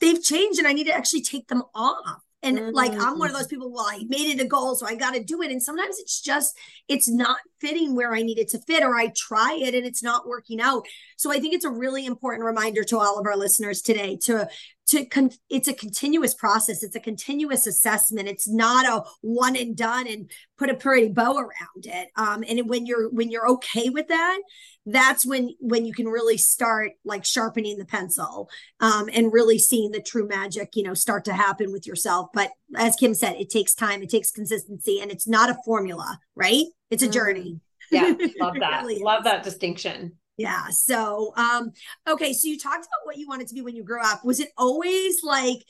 they've 0.00 0.22
changed 0.22 0.58
and 0.58 0.66
I 0.66 0.72
need 0.72 0.88
to 0.88 0.96
actually 0.96 1.22
take 1.22 1.46
them 1.46 1.62
off 1.74 2.22
and 2.42 2.58
mm-hmm. 2.58 2.74
like 2.74 2.92
I'm 2.92 3.18
one 3.18 3.28
of 3.28 3.36
those 3.36 3.46
people, 3.46 3.72
well, 3.72 3.86
I 3.88 4.04
made 4.08 4.34
it 4.34 4.42
a 4.42 4.46
goal, 4.46 4.74
so 4.74 4.86
I 4.86 4.94
got 4.94 5.14
to 5.14 5.22
do 5.22 5.42
it. 5.42 5.50
And 5.50 5.62
sometimes 5.62 5.98
it's 5.98 6.20
just, 6.20 6.56
it's 6.88 7.08
not 7.08 7.38
fitting 7.60 7.96
where 7.96 8.14
I 8.14 8.22
need 8.22 8.38
it 8.38 8.48
to 8.50 8.60
fit, 8.60 8.82
or 8.82 8.94
I 8.94 9.12
try 9.16 9.58
it 9.60 9.74
and 9.74 9.86
it's 9.86 10.02
not 10.02 10.28
working 10.28 10.60
out. 10.60 10.86
So 11.16 11.32
I 11.32 11.40
think 11.40 11.54
it's 11.54 11.64
a 11.64 11.70
really 11.70 12.06
important 12.06 12.44
reminder 12.44 12.84
to 12.84 12.98
all 12.98 13.18
of 13.18 13.26
our 13.26 13.36
listeners 13.36 13.82
today 13.82 14.18
to 14.24 14.48
to 14.86 15.04
con- 15.06 15.30
it's 15.50 15.68
a 15.68 15.74
continuous 15.74 16.34
process. 16.34 16.82
It's 16.82 16.96
a 16.96 17.00
continuous 17.00 17.66
assessment. 17.66 18.28
It's 18.28 18.48
not 18.48 18.86
a 18.86 19.08
one 19.20 19.56
and 19.56 19.76
done 19.76 20.06
and 20.06 20.30
put 20.58 20.70
a 20.70 20.74
pretty 20.74 21.08
bow 21.08 21.36
around 21.36 21.84
it. 21.84 22.08
Um, 22.16 22.44
and 22.48 22.68
when 22.68 22.86
you're 22.86 23.08
when 23.10 23.30
you're 23.30 23.48
okay 23.50 23.88
with 23.88 24.08
that 24.08 24.38
that's 24.86 25.26
when 25.26 25.50
when 25.58 25.84
you 25.84 25.92
can 25.92 26.06
really 26.06 26.38
start 26.38 26.92
like 27.04 27.24
sharpening 27.24 27.76
the 27.76 27.84
pencil 27.84 28.48
um, 28.80 29.10
and 29.12 29.32
really 29.32 29.58
seeing 29.58 29.90
the 29.90 30.00
true 30.00 30.26
magic 30.26 30.70
you 30.74 30.82
know 30.82 30.94
start 30.94 31.24
to 31.24 31.32
happen 31.32 31.72
with 31.72 31.86
yourself. 31.86 32.28
But 32.32 32.50
as 32.76 32.94
kim 32.96 33.12
said 33.12 33.34
it 33.36 33.50
takes 33.50 33.74
time 33.74 34.02
it 34.02 34.10
takes 34.10 34.30
consistency 34.30 35.00
and 35.00 35.10
it's 35.10 35.26
not 35.26 35.50
a 35.50 35.58
formula 35.64 36.18
right? 36.36 36.64
It's 36.90 37.02
a 37.02 37.10
journey. 37.10 37.54
Mm. 37.54 37.60
yeah 37.90 38.26
love 38.40 38.54
that. 38.60 38.82
really 38.82 39.02
love 39.02 39.24
that 39.24 39.42
distinction 39.42 40.12
yeah. 40.36 40.66
So, 40.70 41.32
um, 41.36 41.72
okay. 42.06 42.32
So 42.32 42.48
you 42.48 42.58
talked 42.58 42.86
about 42.86 43.04
what 43.04 43.16
you 43.16 43.26
wanted 43.28 43.48
to 43.48 43.54
be 43.54 43.62
when 43.62 43.76
you 43.76 43.84
grew 43.84 44.02
up. 44.02 44.24
Was 44.24 44.40
it 44.40 44.50
always 44.56 45.22
like, 45.22 45.64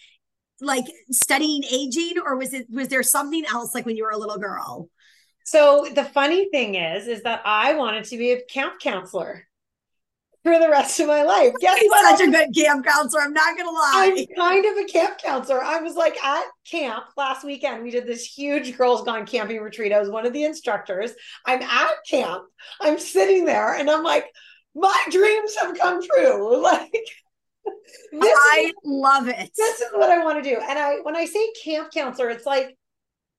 like 0.61 0.87
studying 1.11 1.63
aging, 1.65 2.15
or 2.25 2.37
was 2.37 2.55
it 2.55 2.67
was 2.71 2.89
there 2.89 3.03
something 3.03 3.45
else 3.47 3.75
like 3.75 3.87
when 3.87 3.97
you 3.97 4.05
were 4.05 4.11
a 4.11 4.19
little 4.19 4.39
girl? 4.39 4.89
So 5.45 5.87
the 5.95 6.05
funny 6.05 6.49
thing 6.51 6.75
is, 6.75 7.07
is 7.07 7.23
that 7.23 7.43
I 7.45 7.75
wanted 7.75 8.05
to 8.07 8.19
be 8.19 8.33
a 8.33 8.43
camp 8.43 8.81
counselor 8.81 9.47
for 10.47 10.59
the 10.61 10.69
rest 10.69 10.99
of 11.01 11.09
my 11.09 11.23
life. 11.23 11.53
Guess 11.61 11.79
He's 11.79 11.91
what? 11.91 12.19
Such 12.19 12.29
a 12.29 12.31
good 12.31 12.55
camp 12.55 12.87
counselor. 12.87 13.23
I'm 13.23 13.33
not 13.33 13.57
gonna 13.59 13.71
lie. 13.71 14.15
I'm 14.17 14.27
kind 14.37 14.65
of 14.65 14.77
a 14.77 14.85
camp 14.85 15.19
counselor. 15.19 15.63
I 15.63 15.81
was 15.81 15.95
like 15.95 16.23
at 16.23 16.45
camp 16.69 17.05
last 17.17 17.45
weekend. 17.45 17.83
We 17.83 17.91
did 17.91 18.07
this 18.07 18.25
huge 18.25 18.77
girls 18.79 19.03
gone 19.03 19.27
camping 19.27 19.61
retreat. 19.61 19.93
I 19.93 20.01
was 20.01 20.09
one 20.09 20.25
of 20.25 20.33
the 20.33 20.45
instructors. 20.45 21.13
I'm 21.45 21.63
at 21.63 21.95
camp. 22.09 22.45
I'm 22.81 22.99
sitting 22.99 23.45
there 23.45 23.75
and 23.75 23.91
I'm 23.91 24.05
like, 24.05 24.27
my 24.77 25.05
dreams 25.11 25.57
have 25.57 25.77
come 25.77 26.01
true. 26.03 26.65
Like 28.13 28.23
I 28.23 28.67
is, 28.67 28.73
love 28.85 29.29
it. 29.29 29.51
This 29.57 29.81
is 29.81 29.89
what 29.93 30.09
I 30.09 30.25
want 30.25 30.43
to 30.43 30.49
do. 30.49 30.57
And 30.57 30.79
I 30.79 30.97
when 31.03 31.17
I 31.17 31.25
say 31.25 31.53
camp 31.65 31.91
counselor, 31.93 32.31
it's 32.31 32.47
like, 32.47 32.77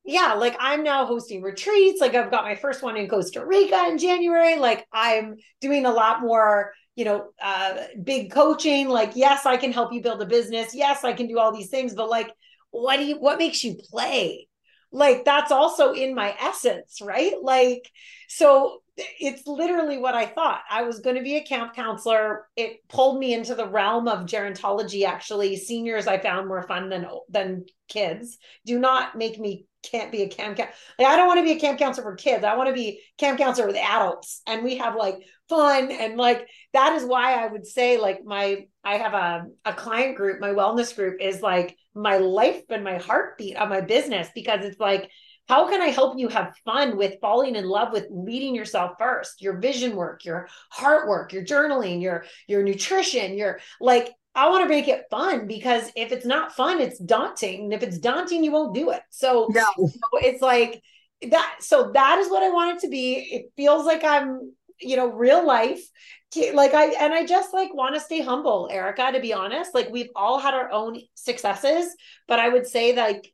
yeah, 0.03 0.33
like 0.33 0.57
I'm 0.59 0.83
now 0.83 1.05
hosting 1.05 1.41
retreats. 1.41 2.01
Like 2.01 2.13
I've 2.13 2.29
got 2.29 2.43
my 2.43 2.55
first 2.55 2.83
one 2.83 2.97
in 2.97 3.07
Costa 3.07 3.45
Rica 3.45 3.85
in 3.87 3.97
January. 3.97 4.57
Like 4.57 4.85
I'm 4.91 5.35
doing 5.61 5.85
a 5.85 5.91
lot 5.91 6.21
more, 6.21 6.73
you 6.95 7.05
know, 7.05 7.29
uh 7.41 7.83
big 8.03 8.31
coaching. 8.31 8.89
Like, 8.89 9.15
yes, 9.15 9.45
I 9.45 9.55
can 9.55 9.71
help 9.71 9.93
you 9.93 10.01
build 10.01 10.21
a 10.21 10.25
business. 10.25 10.75
Yes, 10.75 11.05
I 11.05 11.13
can 11.13 11.27
do 11.27 11.39
all 11.39 11.55
these 11.55 11.69
things, 11.69 11.93
but 11.93 12.09
like 12.09 12.31
what 12.71 12.97
do 12.97 13.05
you 13.05 13.17
what 13.17 13.39
makes 13.39 13.63
you 13.63 13.75
play? 13.89 14.47
Like 14.91 15.23
that's 15.23 15.51
also 15.51 15.93
in 15.93 16.15
my 16.15 16.35
essence, 16.39 16.99
right? 17.01 17.33
Like 17.41 17.89
so 18.27 18.81
it's 18.97 19.45
literally 19.45 19.97
what 19.97 20.15
I 20.15 20.25
thought. 20.25 20.61
I 20.69 20.83
was 20.83 20.99
going 20.99 21.15
to 21.15 21.21
be 21.21 21.35
a 21.35 21.43
camp 21.43 21.75
counselor. 21.75 22.47
It 22.55 22.87
pulled 22.89 23.19
me 23.19 23.33
into 23.33 23.55
the 23.55 23.67
realm 23.67 24.07
of 24.07 24.25
gerontology. 24.25 25.05
Actually, 25.05 25.55
seniors 25.55 26.07
I 26.07 26.17
found 26.17 26.47
more 26.47 26.63
fun 26.63 26.89
than 26.89 27.07
than 27.29 27.65
kids. 27.87 28.37
Do 28.65 28.79
not 28.79 29.17
make 29.17 29.39
me 29.39 29.65
can't 29.83 30.11
be 30.11 30.23
a 30.23 30.27
camp 30.27 30.57
like 30.57 30.69
I 31.07 31.15
don't 31.15 31.27
want 31.27 31.39
to 31.39 31.43
be 31.43 31.51
a 31.51 31.59
camp 31.59 31.79
counselor 31.79 32.03
for 32.03 32.15
kids. 32.15 32.43
I 32.43 32.57
want 32.57 32.67
to 32.67 32.73
be 32.73 33.01
camp 33.17 33.37
counselor 33.37 33.67
with 33.67 33.77
adults, 33.77 34.41
and 34.47 34.63
we 34.63 34.77
have 34.77 34.95
like 34.95 35.15
fun 35.47 35.91
and 35.91 36.17
like 36.17 36.47
that 36.73 36.93
is 36.93 37.05
why 37.05 37.35
I 37.35 37.47
would 37.47 37.65
say 37.65 37.97
like 37.97 38.23
my 38.25 38.65
I 38.83 38.97
have 38.97 39.13
a 39.13 39.45
a 39.65 39.73
client 39.73 40.17
group. 40.17 40.39
My 40.39 40.49
wellness 40.49 40.95
group 40.95 41.21
is 41.21 41.41
like 41.41 41.77
my 41.93 42.17
life 42.17 42.63
and 42.69 42.83
my 42.83 42.97
heartbeat 42.97 43.57
of 43.57 43.69
my 43.69 43.81
business 43.81 44.27
because 44.33 44.65
it's 44.65 44.79
like 44.79 45.09
how 45.47 45.69
can 45.69 45.81
I 45.81 45.87
help 45.87 46.17
you 46.17 46.27
have 46.27 46.55
fun 46.65 46.97
with 46.97 47.19
falling 47.21 47.55
in 47.55 47.65
love 47.65 47.91
with 47.91 48.07
leading 48.09 48.53
yourself 48.53 48.93
first? 48.99 49.41
Your 49.41 49.59
vision 49.59 49.95
work, 49.95 50.25
your 50.25 50.47
heart 50.69 51.07
work, 51.07 51.33
your 51.33 51.43
journaling, 51.43 52.01
your 52.01 52.25
your 52.47 52.63
nutrition, 52.63 53.37
your 53.37 53.59
like 53.79 54.13
I 54.37 54.49
want 54.49 54.63
to 54.63 54.69
make 54.69 54.87
it 54.87 55.05
fun 55.09 55.47
because 55.47 55.91
if 55.95 56.11
it's 56.11 56.25
not 56.25 56.55
fun, 56.55 56.79
it's 56.79 56.99
daunting. 56.99 57.63
And 57.63 57.73
if 57.73 57.81
it's 57.81 57.97
daunting, 57.97 58.43
you 58.43 58.51
won't 58.51 58.75
do 58.75 58.91
it. 58.91 59.01
So, 59.09 59.47
no. 59.49 59.65
so 59.77 60.17
it's 60.21 60.43
like 60.43 60.83
that. 61.31 61.55
So 61.59 61.91
that 61.93 62.19
is 62.19 62.29
what 62.29 62.43
I 62.43 62.51
want 62.51 62.77
it 62.77 62.81
to 62.81 62.87
be. 62.87 63.15
It 63.15 63.51
feels 63.57 63.87
like 63.87 64.03
I'm, 64.03 64.53
you 64.79 64.95
know, 64.95 65.07
real 65.07 65.45
life. 65.45 65.81
Like 66.53 66.75
I 66.75 66.87
and 67.03 67.13
I 67.15 67.25
just 67.25 67.51
like 67.51 67.73
want 67.73 67.95
to 67.95 68.01
stay 68.01 68.21
humble, 68.21 68.69
Erica, 68.71 69.11
to 69.11 69.19
be 69.19 69.33
honest. 69.33 69.73
Like 69.73 69.89
we've 69.89 70.11
all 70.15 70.37
had 70.37 70.53
our 70.53 70.69
own 70.71 71.01
successes, 71.15 71.95
but 72.27 72.37
I 72.37 72.49
would 72.49 72.67
say 72.67 72.95
like 72.95 73.33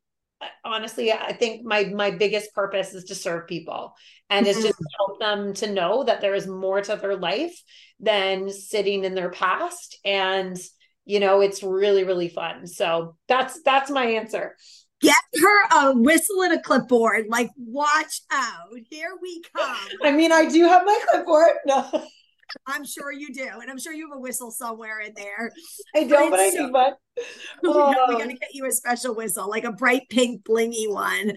honestly 0.66 1.12
i 1.12 1.34
think 1.34 1.64
my 1.64 1.86
my 1.86 2.12
biggest 2.12 2.54
purpose 2.54 2.94
is 2.94 3.06
to 3.06 3.16
serve 3.16 3.48
people 3.48 3.94
and 4.30 4.46
mm-hmm. 4.46 4.58
it's 4.58 4.66
just 4.66 4.80
help 4.98 5.20
them 5.20 5.54
to 5.56 5.72
know 5.72 6.04
that 6.04 6.22
there 6.22 6.34
is 6.34 6.48
more 6.48 6.82
to 6.82 6.96
their 6.96 7.16
life 7.16 7.56
than 8.00 8.50
sitting 8.50 9.04
in 9.04 9.16
their 9.16 9.30
past. 9.30 9.98
And 10.04 10.58
you 11.06 11.20
know 11.20 11.42
it's 11.42 11.62
really 11.62 12.04
really 12.04 12.30
fun. 12.30 12.66
So 12.66 13.16
that's 13.28 13.62
that's 13.64 13.92
my 13.92 14.06
answer. 14.06 14.56
Get 15.02 15.18
her 15.42 15.90
a 15.90 15.98
whistle 15.98 16.44
and 16.44 16.54
a 16.54 16.62
clipboard. 16.62 17.26
Like 17.28 17.50
watch 17.58 18.22
out. 18.32 18.70
Here 18.90 19.12
we 19.22 19.44
come. 19.56 19.88
I 20.04 20.12
mean 20.12 20.32
i 20.32 20.46
do 20.46 20.64
have 20.66 20.86
my 20.86 21.00
clipboard. 21.10 21.52
No 21.66 21.90
I'm 22.66 22.86
sure 22.86 23.12
you 23.12 23.34
do. 23.34 23.48
And 23.62 23.70
I'm 23.70 23.80
sure 23.80 23.94
you 23.94 24.10
have 24.10 24.18
a 24.18 24.20
whistle 24.20 24.52
somewhere 24.52 25.00
in 25.00 25.14
there. 25.16 25.52
I 25.96 26.04
don't, 26.06 26.32
but, 26.32 26.38
but 26.38 26.40
I 26.40 26.50
so, 26.50 26.66
need 26.66 26.72
one. 26.72 26.94
Oh. 27.64 27.94
we 28.10 28.18
got 28.18 28.28
to 28.28 28.34
get 28.34 28.56
you 28.56 28.66
a 28.66 28.72
special 28.72 29.14
whistle, 29.14 29.48
like 29.48 29.66
a 29.66 29.72
bright 29.72 30.10
pink 30.10 30.44
blingy 30.44 30.92
one 30.92 31.34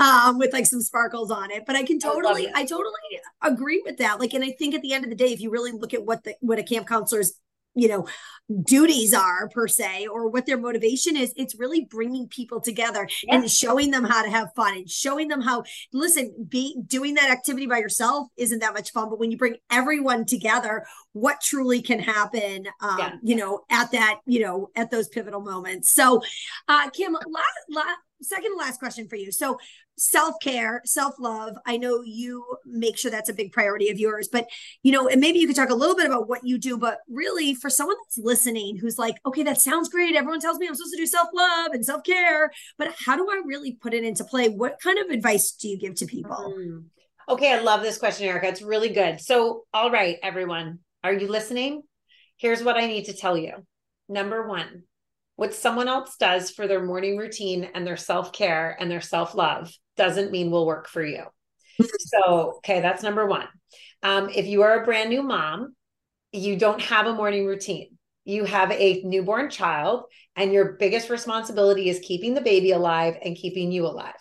um, 0.00 0.38
with 0.38 0.52
like 0.52 0.66
some 0.66 0.80
sparkles 0.80 1.32
on 1.32 1.50
it. 1.50 1.64
But 1.66 1.74
I 1.74 1.82
can 1.82 1.98
totally, 1.98 2.46
I, 2.46 2.60
I 2.60 2.64
totally 2.64 2.92
agree 3.42 3.82
with 3.84 3.96
that. 3.98 4.20
Like, 4.20 4.34
and 4.34 4.44
I 4.44 4.52
think 4.52 4.76
at 4.76 4.82
the 4.82 4.92
end 4.92 5.02
of 5.02 5.10
the 5.10 5.16
day, 5.16 5.32
if 5.32 5.40
you 5.40 5.50
really 5.50 5.72
look 5.72 5.94
at 5.94 6.04
what 6.04 6.22
the 6.22 6.36
what 6.40 6.60
a 6.60 6.62
camp 6.62 6.86
counselor's 6.86 7.34
you 7.76 7.88
know 7.88 8.06
duties 8.64 9.12
are 9.12 9.48
per 9.48 9.68
se 9.68 10.06
or 10.06 10.28
what 10.28 10.46
their 10.46 10.58
motivation 10.58 11.16
is 11.16 11.32
it's 11.36 11.58
really 11.58 11.84
bringing 11.84 12.26
people 12.28 12.60
together 12.60 13.08
and 13.28 13.50
showing 13.50 13.90
them 13.90 14.04
how 14.04 14.22
to 14.22 14.30
have 14.30 14.48
fun 14.54 14.76
and 14.76 14.88
showing 14.90 15.28
them 15.28 15.40
how 15.40 15.62
listen 15.92 16.32
be 16.48 16.76
doing 16.86 17.14
that 17.14 17.30
activity 17.30 17.66
by 17.66 17.78
yourself 17.78 18.28
isn't 18.36 18.60
that 18.60 18.72
much 18.72 18.92
fun 18.92 19.08
but 19.10 19.18
when 19.18 19.30
you 19.30 19.36
bring 19.36 19.56
everyone 19.70 20.24
together 20.24 20.84
what 21.12 21.40
truly 21.40 21.82
can 21.82 21.98
happen 21.98 22.66
um, 22.80 22.98
yeah. 22.98 23.12
you 23.22 23.34
know 23.36 23.60
at 23.70 23.90
that 23.92 24.20
you 24.26 24.40
know 24.40 24.70
at 24.76 24.90
those 24.90 25.08
pivotal 25.08 25.40
moments. 25.40 25.92
So 25.92 26.22
uh 26.68 26.90
kim 26.90 27.12
last, 27.12 27.26
last 27.70 27.98
second 28.22 28.52
last 28.58 28.78
question 28.78 29.08
for 29.08 29.16
you. 29.16 29.32
So 29.32 29.58
self-care 29.98 30.82
self-love. 30.84 31.56
I 31.66 31.76
know 31.76 32.02
you 32.02 32.44
make 32.64 32.98
sure 32.98 33.10
that's 33.10 33.28
a 33.28 33.34
big 33.34 33.52
priority 33.52 33.88
of 33.90 33.98
yours 33.98 34.28
but 34.30 34.46
you 34.82 34.92
know 34.92 35.08
and 35.08 35.20
maybe 35.20 35.38
you 35.38 35.46
could 35.46 35.56
talk 35.56 35.70
a 35.70 35.74
little 35.74 35.96
bit 35.96 36.06
about 36.06 36.28
what 36.28 36.44
you 36.44 36.58
do 36.58 36.76
but 36.76 36.98
really 37.08 37.54
for 37.54 37.70
someone 37.70 37.96
that's 38.04 38.18
listening 38.18 38.76
who's 38.76 38.98
like 38.98 39.16
okay 39.24 39.42
that 39.42 39.60
sounds 39.60 39.88
great. 39.88 40.14
Everyone 40.14 40.40
tells 40.40 40.58
me 40.58 40.66
i'm 40.66 40.74
supposed 40.74 40.92
to 40.94 40.98
do 40.98 41.06
self-love 41.06 41.72
and 41.72 41.84
self-care 41.84 42.50
but 42.78 42.94
how 43.04 43.16
do 43.16 43.26
i 43.30 43.40
really 43.44 43.74
put 43.74 43.94
it 43.94 44.04
into 44.04 44.24
play? 44.24 44.48
What 44.48 44.80
kind 44.80 44.98
of 44.98 45.10
advice 45.10 45.52
do 45.52 45.68
you 45.68 45.78
give 45.78 45.94
to 45.96 46.06
people? 46.06 46.54
Mm. 46.56 46.84
okay 47.28 47.52
i 47.52 47.60
love 47.60 47.82
this 47.82 47.98
question 47.98 48.26
erica. 48.26 48.48
It's 48.48 48.62
really 48.62 48.90
good. 48.90 49.20
So 49.20 49.64
all 49.72 49.90
right 49.90 50.18
everyone 50.22 50.80
are 51.02 51.14
you 51.14 51.28
listening? 51.28 51.82
Here's 52.36 52.62
what 52.62 52.76
i 52.76 52.86
need 52.86 53.06
to 53.06 53.14
tell 53.14 53.36
you. 53.36 53.52
Number 54.08 54.46
one 54.46 54.82
what 55.36 55.54
someone 55.54 55.86
else 55.86 56.16
does 56.16 56.50
for 56.50 56.66
their 56.66 56.82
morning 56.82 57.18
routine 57.18 57.68
and 57.74 57.86
their 57.86 57.96
self-care 57.96 58.76
and 58.80 58.90
their 58.90 59.02
self-love 59.02 59.70
doesn't 59.96 60.30
mean 60.30 60.50
will 60.50 60.66
work 60.66 60.88
for 60.88 61.04
you. 61.04 61.24
so, 61.98 62.54
okay, 62.58 62.80
that's 62.80 63.02
number 63.02 63.26
one. 63.26 63.48
Um, 64.02 64.28
if 64.34 64.46
you 64.46 64.62
are 64.62 64.82
a 64.82 64.84
brand 64.84 65.10
new 65.10 65.22
mom, 65.22 65.74
you 66.32 66.56
don't 66.56 66.80
have 66.82 67.06
a 67.06 67.14
morning 67.14 67.46
routine. 67.46 67.98
You 68.24 68.44
have 68.44 68.72
a 68.72 69.02
newborn 69.04 69.50
child, 69.50 70.04
and 70.34 70.52
your 70.52 70.72
biggest 70.72 71.10
responsibility 71.10 71.88
is 71.88 72.00
keeping 72.00 72.34
the 72.34 72.40
baby 72.40 72.72
alive 72.72 73.16
and 73.22 73.36
keeping 73.36 73.70
you 73.70 73.86
alive. 73.86 74.14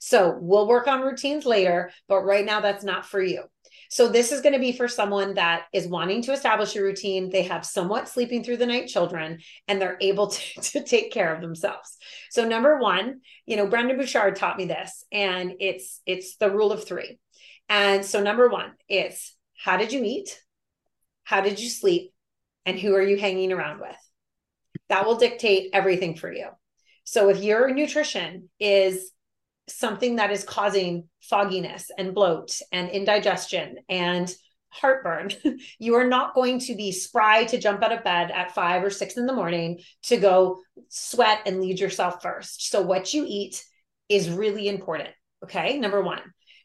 So, 0.00 0.38
we'll 0.40 0.68
work 0.68 0.86
on 0.86 1.02
routines 1.02 1.44
later, 1.44 1.90
but 2.08 2.22
right 2.22 2.44
now, 2.44 2.60
that's 2.60 2.84
not 2.84 3.04
for 3.04 3.20
you. 3.20 3.44
So 3.88 4.08
this 4.08 4.32
is 4.32 4.42
going 4.42 4.52
to 4.52 4.58
be 4.58 4.72
for 4.72 4.86
someone 4.86 5.34
that 5.34 5.64
is 5.72 5.88
wanting 5.88 6.22
to 6.22 6.32
establish 6.32 6.76
a 6.76 6.82
routine. 6.82 7.30
They 7.30 7.44
have 7.44 7.64
somewhat 7.64 8.08
sleeping 8.08 8.44
through 8.44 8.58
the 8.58 8.66
night 8.66 8.86
children 8.86 9.38
and 9.66 9.80
they're 9.80 9.96
able 10.00 10.26
to, 10.28 10.60
to 10.60 10.84
take 10.84 11.10
care 11.12 11.34
of 11.34 11.40
themselves. 11.40 11.96
So 12.30 12.46
number 12.46 12.78
one, 12.78 13.20
you 13.46 13.56
know, 13.56 13.66
Brendon 13.66 13.96
Burchard 13.96 14.36
taught 14.36 14.58
me 14.58 14.66
this 14.66 15.04
and 15.10 15.54
it's 15.60 16.00
it's 16.06 16.36
the 16.36 16.50
rule 16.50 16.70
of 16.70 16.84
3. 16.84 17.18
And 17.68 18.04
so 18.04 18.22
number 18.22 18.48
one, 18.48 18.72
it's 18.88 19.34
how 19.56 19.76
did 19.76 19.92
you 19.92 20.04
eat? 20.04 20.40
How 21.24 21.40
did 21.40 21.60
you 21.60 21.68
sleep? 21.68 22.12
And 22.64 22.78
who 22.78 22.94
are 22.94 23.02
you 23.02 23.16
hanging 23.16 23.52
around 23.52 23.80
with? 23.80 23.96
That 24.88 25.06
will 25.06 25.16
dictate 25.16 25.70
everything 25.72 26.16
for 26.16 26.32
you. 26.32 26.48
So 27.04 27.30
if 27.30 27.42
your 27.42 27.72
nutrition 27.72 28.50
is 28.60 29.10
something 29.68 30.16
that 30.16 30.30
is 30.30 30.44
causing 30.44 31.08
fogginess 31.20 31.90
and 31.96 32.14
bloat 32.14 32.60
and 32.72 32.90
indigestion 32.90 33.76
and 33.88 34.32
heartburn, 34.70 35.30
you 35.78 35.94
are 35.94 36.06
not 36.06 36.34
going 36.34 36.58
to 36.60 36.74
be 36.74 36.92
spry 36.92 37.44
to 37.44 37.58
jump 37.58 37.82
out 37.82 37.92
of 37.92 38.04
bed 38.04 38.30
at 38.30 38.54
five 38.54 38.82
or 38.84 38.90
six 38.90 39.16
in 39.16 39.26
the 39.26 39.32
morning 39.32 39.80
to 40.04 40.16
go 40.16 40.60
sweat 40.88 41.40
and 41.46 41.60
lead 41.60 41.80
yourself 41.80 42.22
first. 42.22 42.70
So, 42.70 42.82
what 42.82 43.12
you 43.14 43.24
eat 43.26 43.64
is 44.08 44.30
really 44.30 44.68
important. 44.68 45.10
Okay. 45.44 45.78
Number 45.78 46.02
one. 46.02 46.22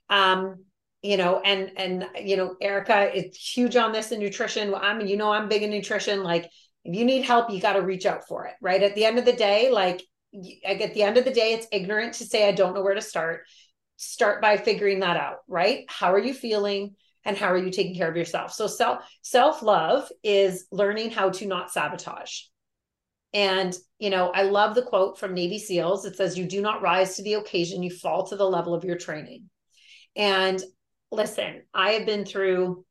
Um, 0.10 0.66
you 1.02 1.18
know, 1.18 1.42
and 1.42 1.72
and 1.76 2.08
you 2.22 2.38
know, 2.38 2.56
Erica 2.62 3.14
is 3.14 3.36
huge 3.36 3.76
on 3.76 3.92
this 3.92 4.12
in 4.12 4.20
nutrition. 4.20 4.74
I'm, 4.74 5.02
you 5.02 5.18
know, 5.18 5.32
I'm 5.32 5.50
big 5.50 5.62
in 5.62 5.70
nutrition. 5.70 6.24
Like, 6.24 6.50
if 6.86 6.96
you 6.96 7.04
need 7.04 7.24
help, 7.24 7.50
you 7.50 7.60
got 7.60 7.74
to 7.74 7.82
reach 7.82 8.06
out 8.06 8.26
for 8.28 8.46
it. 8.46 8.54
Right. 8.62 8.82
At 8.82 8.96
the 8.96 9.06
end 9.06 9.20
of 9.20 9.26
the 9.26 9.34
day, 9.34 9.70
like 9.70 10.02
at 10.66 10.94
the 10.94 11.04
end 11.04 11.18
of 11.18 11.26
the 11.26 11.34
day, 11.34 11.54
it's 11.54 11.68
ignorant 11.72 12.16
to 12.16 12.26
say, 12.26 12.48
I 12.48 12.52
don't 12.52 12.74
know 12.74 12.82
where 12.82 12.96
to 12.96 13.02
start. 13.02 13.42
Start 13.98 14.42
by 14.42 14.58
figuring 14.58 15.00
that 15.02 15.18
out, 15.18 15.40
right? 15.48 15.86
How 15.88 16.12
are 16.14 16.20
you 16.20 16.34
feeling? 16.34 16.96
And 17.26 17.38
how 17.38 17.52
are 17.52 17.58
you 17.58 17.72
taking 17.72 17.96
care 17.96 18.10
of 18.10 18.18
yourself? 18.18 18.52
So 18.52 18.68
self 18.68 19.10
self 19.22 19.62
love 19.62 20.10
is 20.24 20.66
learning 20.72 21.12
how 21.12 21.30
to 21.30 21.46
not 21.46 21.72
sabotage. 21.72 22.42
And 23.34 23.76
you 23.98 24.10
know, 24.10 24.32
I 24.32 24.44
love 24.44 24.76
the 24.76 24.82
quote 24.82 25.18
from 25.18 25.34
Navy 25.34 25.58
SEALs. 25.58 26.06
It 26.06 26.18
says, 26.18 26.38
"You 26.38 26.46
do 26.46 26.62
not 26.62 26.82
rise 26.82 27.16
to 27.16 27.24
the 27.24 27.36
occasion; 27.36 27.82
you 27.82 27.92
fall 27.92 28.28
to 28.28 28.36
the 28.36 28.50
level 28.50 28.74
of 28.74 28.84
your 28.84 28.98
training." 28.98 29.50
And 30.18 30.62
listen, 31.12 31.64
I 31.74 31.92
have 31.94 32.06
been 32.06 32.26
through 32.26 32.86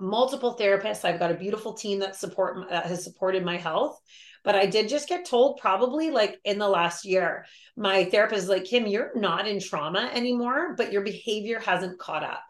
multiple 0.00 0.56
therapists. 0.58 1.04
I've 1.04 1.18
got 1.18 1.30
a 1.30 1.34
beautiful 1.34 1.74
team 1.74 1.98
that 2.00 2.16
support 2.16 2.70
that 2.70 2.86
has 2.86 3.04
supported 3.04 3.44
my 3.44 3.56
health. 3.56 4.00
But 4.48 4.56
I 4.56 4.64
did 4.64 4.88
just 4.88 5.10
get 5.10 5.26
told 5.26 5.58
probably 5.58 6.10
like 6.10 6.40
in 6.42 6.58
the 6.58 6.70
last 6.70 7.04
year, 7.04 7.44
my 7.76 8.06
therapist 8.06 8.44
is 8.44 8.48
like, 8.48 8.64
Kim, 8.64 8.86
you're 8.86 9.12
not 9.14 9.46
in 9.46 9.60
trauma 9.60 10.10
anymore, 10.14 10.74
but 10.74 10.90
your 10.90 11.02
behavior 11.02 11.60
hasn't 11.60 11.98
caught 11.98 12.24
up. 12.24 12.42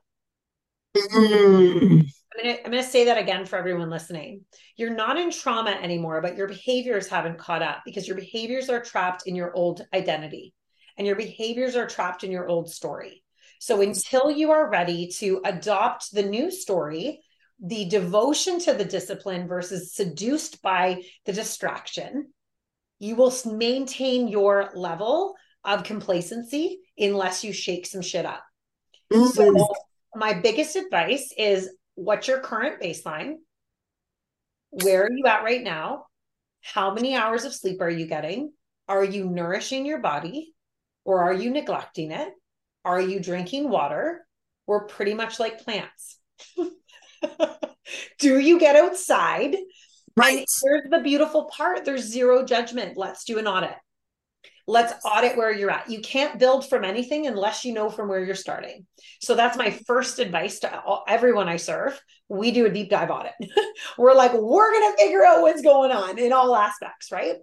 Mm. 0.96 2.02
I'm 2.02 2.44
gonna, 2.44 2.56
I'm 2.64 2.70
gonna 2.70 2.84
say 2.84 3.06
that 3.06 3.18
again 3.18 3.44
for 3.46 3.58
everyone 3.58 3.90
listening. 3.90 4.44
You're 4.76 4.94
not 4.94 5.18
in 5.18 5.32
trauma 5.32 5.72
anymore, 5.72 6.22
but 6.22 6.36
your 6.36 6.46
behaviors 6.46 7.08
haven't 7.08 7.38
caught 7.38 7.62
up 7.62 7.82
because 7.84 8.06
your 8.06 8.16
behaviors 8.16 8.70
are 8.70 8.80
trapped 8.80 9.24
in 9.26 9.34
your 9.34 9.52
old 9.56 9.84
identity 9.92 10.54
and 10.98 11.04
your 11.04 11.16
behaviors 11.16 11.74
are 11.74 11.88
trapped 11.88 12.22
in 12.22 12.30
your 12.30 12.46
old 12.46 12.70
story. 12.70 13.24
So 13.58 13.80
until 13.80 14.30
you 14.30 14.52
are 14.52 14.70
ready 14.70 15.08
to 15.18 15.40
adopt 15.44 16.12
the 16.12 16.22
new 16.22 16.52
story, 16.52 17.22
the 17.60 17.86
devotion 17.86 18.60
to 18.60 18.74
the 18.74 18.84
discipline 18.84 19.48
versus 19.48 19.94
seduced 19.94 20.62
by 20.62 21.02
the 21.26 21.32
distraction, 21.32 22.32
you 22.98 23.16
will 23.16 23.34
maintain 23.46 24.28
your 24.28 24.70
level 24.74 25.34
of 25.64 25.84
complacency 25.84 26.80
unless 26.96 27.44
you 27.44 27.52
shake 27.52 27.86
some 27.86 28.02
shit 28.02 28.24
up. 28.24 28.42
Mm-hmm. 29.12 29.28
So, 29.28 29.68
my 30.14 30.34
biggest 30.34 30.76
advice 30.76 31.32
is 31.36 31.70
what's 31.94 32.28
your 32.28 32.40
current 32.40 32.80
baseline? 32.80 33.34
Where 34.70 35.04
are 35.04 35.12
you 35.12 35.26
at 35.26 35.44
right 35.44 35.62
now? 35.62 36.06
How 36.62 36.92
many 36.92 37.14
hours 37.14 37.44
of 37.44 37.54
sleep 37.54 37.80
are 37.80 37.90
you 37.90 38.06
getting? 38.06 38.52
Are 38.88 39.04
you 39.04 39.24
nourishing 39.28 39.84
your 39.84 40.00
body 40.00 40.54
or 41.04 41.22
are 41.22 41.32
you 41.32 41.50
neglecting 41.50 42.10
it? 42.12 42.28
Are 42.84 43.00
you 43.00 43.20
drinking 43.20 43.68
water? 43.68 44.26
We're 44.66 44.86
pretty 44.86 45.14
much 45.14 45.40
like 45.40 45.64
plants. 45.64 46.18
do 48.18 48.38
you 48.38 48.58
get 48.58 48.76
outside? 48.76 49.56
Right. 50.16 50.38
And 50.38 50.46
here's 50.62 50.90
the 50.90 51.00
beautiful 51.00 51.50
part 51.54 51.84
there's 51.84 52.02
zero 52.02 52.44
judgment. 52.44 52.96
Let's 52.96 53.24
do 53.24 53.38
an 53.38 53.46
audit. 53.46 53.74
Let's 54.66 54.92
audit 55.02 55.36
where 55.36 55.50
you're 55.50 55.70
at. 55.70 55.90
You 55.90 56.00
can't 56.00 56.38
build 56.38 56.68
from 56.68 56.84
anything 56.84 57.26
unless 57.26 57.64
you 57.64 57.72
know 57.72 57.88
from 57.88 58.08
where 58.08 58.22
you're 58.22 58.34
starting. 58.34 58.86
So 59.22 59.34
that's 59.34 59.56
my 59.56 59.70
first 59.86 60.18
advice 60.18 60.58
to 60.60 60.82
all, 60.82 61.04
everyone 61.08 61.48
I 61.48 61.56
serve. 61.56 61.98
We 62.28 62.50
do 62.50 62.66
a 62.66 62.70
deep 62.70 62.90
dive 62.90 63.10
audit. 63.10 63.32
we're 63.98 64.14
like, 64.14 64.34
we're 64.34 64.72
going 64.72 64.92
to 64.92 64.98
figure 64.98 65.24
out 65.24 65.40
what's 65.40 65.62
going 65.62 65.90
on 65.90 66.18
in 66.18 66.34
all 66.34 66.54
aspects, 66.54 67.10
right? 67.10 67.36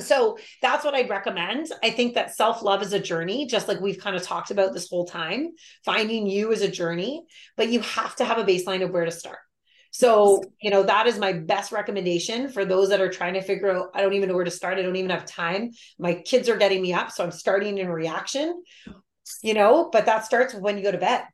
So 0.00 0.38
that's 0.62 0.84
what 0.84 0.94
I'd 0.94 1.10
recommend. 1.10 1.68
I 1.82 1.90
think 1.90 2.14
that 2.14 2.34
self 2.34 2.62
love 2.62 2.82
is 2.82 2.92
a 2.92 3.00
journey, 3.00 3.46
just 3.46 3.68
like 3.68 3.80
we've 3.80 3.98
kind 3.98 4.16
of 4.16 4.22
talked 4.22 4.50
about 4.50 4.72
this 4.72 4.88
whole 4.88 5.06
time. 5.06 5.50
Finding 5.84 6.26
you 6.26 6.52
is 6.52 6.62
a 6.62 6.70
journey, 6.70 7.24
but 7.56 7.68
you 7.68 7.80
have 7.80 8.16
to 8.16 8.24
have 8.24 8.38
a 8.38 8.44
baseline 8.44 8.82
of 8.82 8.90
where 8.90 9.04
to 9.04 9.10
start. 9.10 9.38
So, 9.92 10.42
you 10.60 10.70
know, 10.70 10.84
that 10.84 11.06
is 11.06 11.18
my 11.18 11.32
best 11.32 11.72
recommendation 11.72 12.48
for 12.48 12.64
those 12.64 12.90
that 12.90 13.00
are 13.00 13.10
trying 13.10 13.34
to 13.34 13.42
figure 13.42 13.70
out, 13.70 13.88
I 13.92 14.02
don't 14.02 14.12
even 14.12 14.28
know 14.28 14.36
where 14.36 14.44
to 14.44 14.50
start. 14.50 14.78
I 14.78 14.82
don't 14.82 14.94
even 14.94 15.10
have 15.10 15.26
time. 15.26 15.72
My 15.98 16.14
kids 16.14 16.48
are 16.48 16.56
getting 16.56 16.80
me 16.80 16.92
up. 16.92 17.10
So 17.10 17.24
I'm 17.24 17.32
starting 17.32 17.78
in 17.78 17.88
reaction, 17.88 18.62
you 19.42 19.54
know, 19.54 19.88
but 19.92 20.06
that 20.06 20.24
starts 20.24 20.54
when 20.54 20.76
you 20.78 20.84
go 20.84 20.92
to 20.92 20.98
bed. 20.98 21.24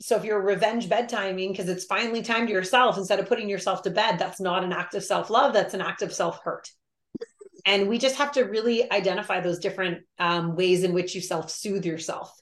So 0.00 0.16
if 0.16 0.24
you're 0.24 0.40
revenge 0.40 0.88
bedtiming 0.88 1.50
because 1.50 1.68
it's 1.68 1.86
finally 1.86 2.22
time 2.22 2.46
to 2.46 2.52
yourself 2.52 2.98
instead 2.98 3.20
of 3.20 3.26
putting 3.26 3.48
yourself 3.48 3.82
to 3.82 3.90
bed, 3.90 4.18
that's 4.18 4.40
not 4.40 4.62
an 4.62 4.72
act 4.72 4.94
of 4.94 5.02
self 5.02 5.30
love. 5.30 5.52
That's 5.52 5.74
an 5.74 5.80
act 5.80 6.02
of 6.02 6.12
self 6.12 6.40
hurt 6.44 6.68
and 7.64 7.88
we 7.88 7.98
just 7.98 8.16
have 8.16 8.32
to 8.32 8.42
really 8.42 8.90
identify 8.90 9.40
those 9.40 9.58
different 9.58 10.04
um, 10.18 10.56
ways 10.56 10.84
in 10.84 10.92
which 10.92 11.14
you 11.14 11.20
self-soothe 11.20 11.84
yourself. 11.84 12.32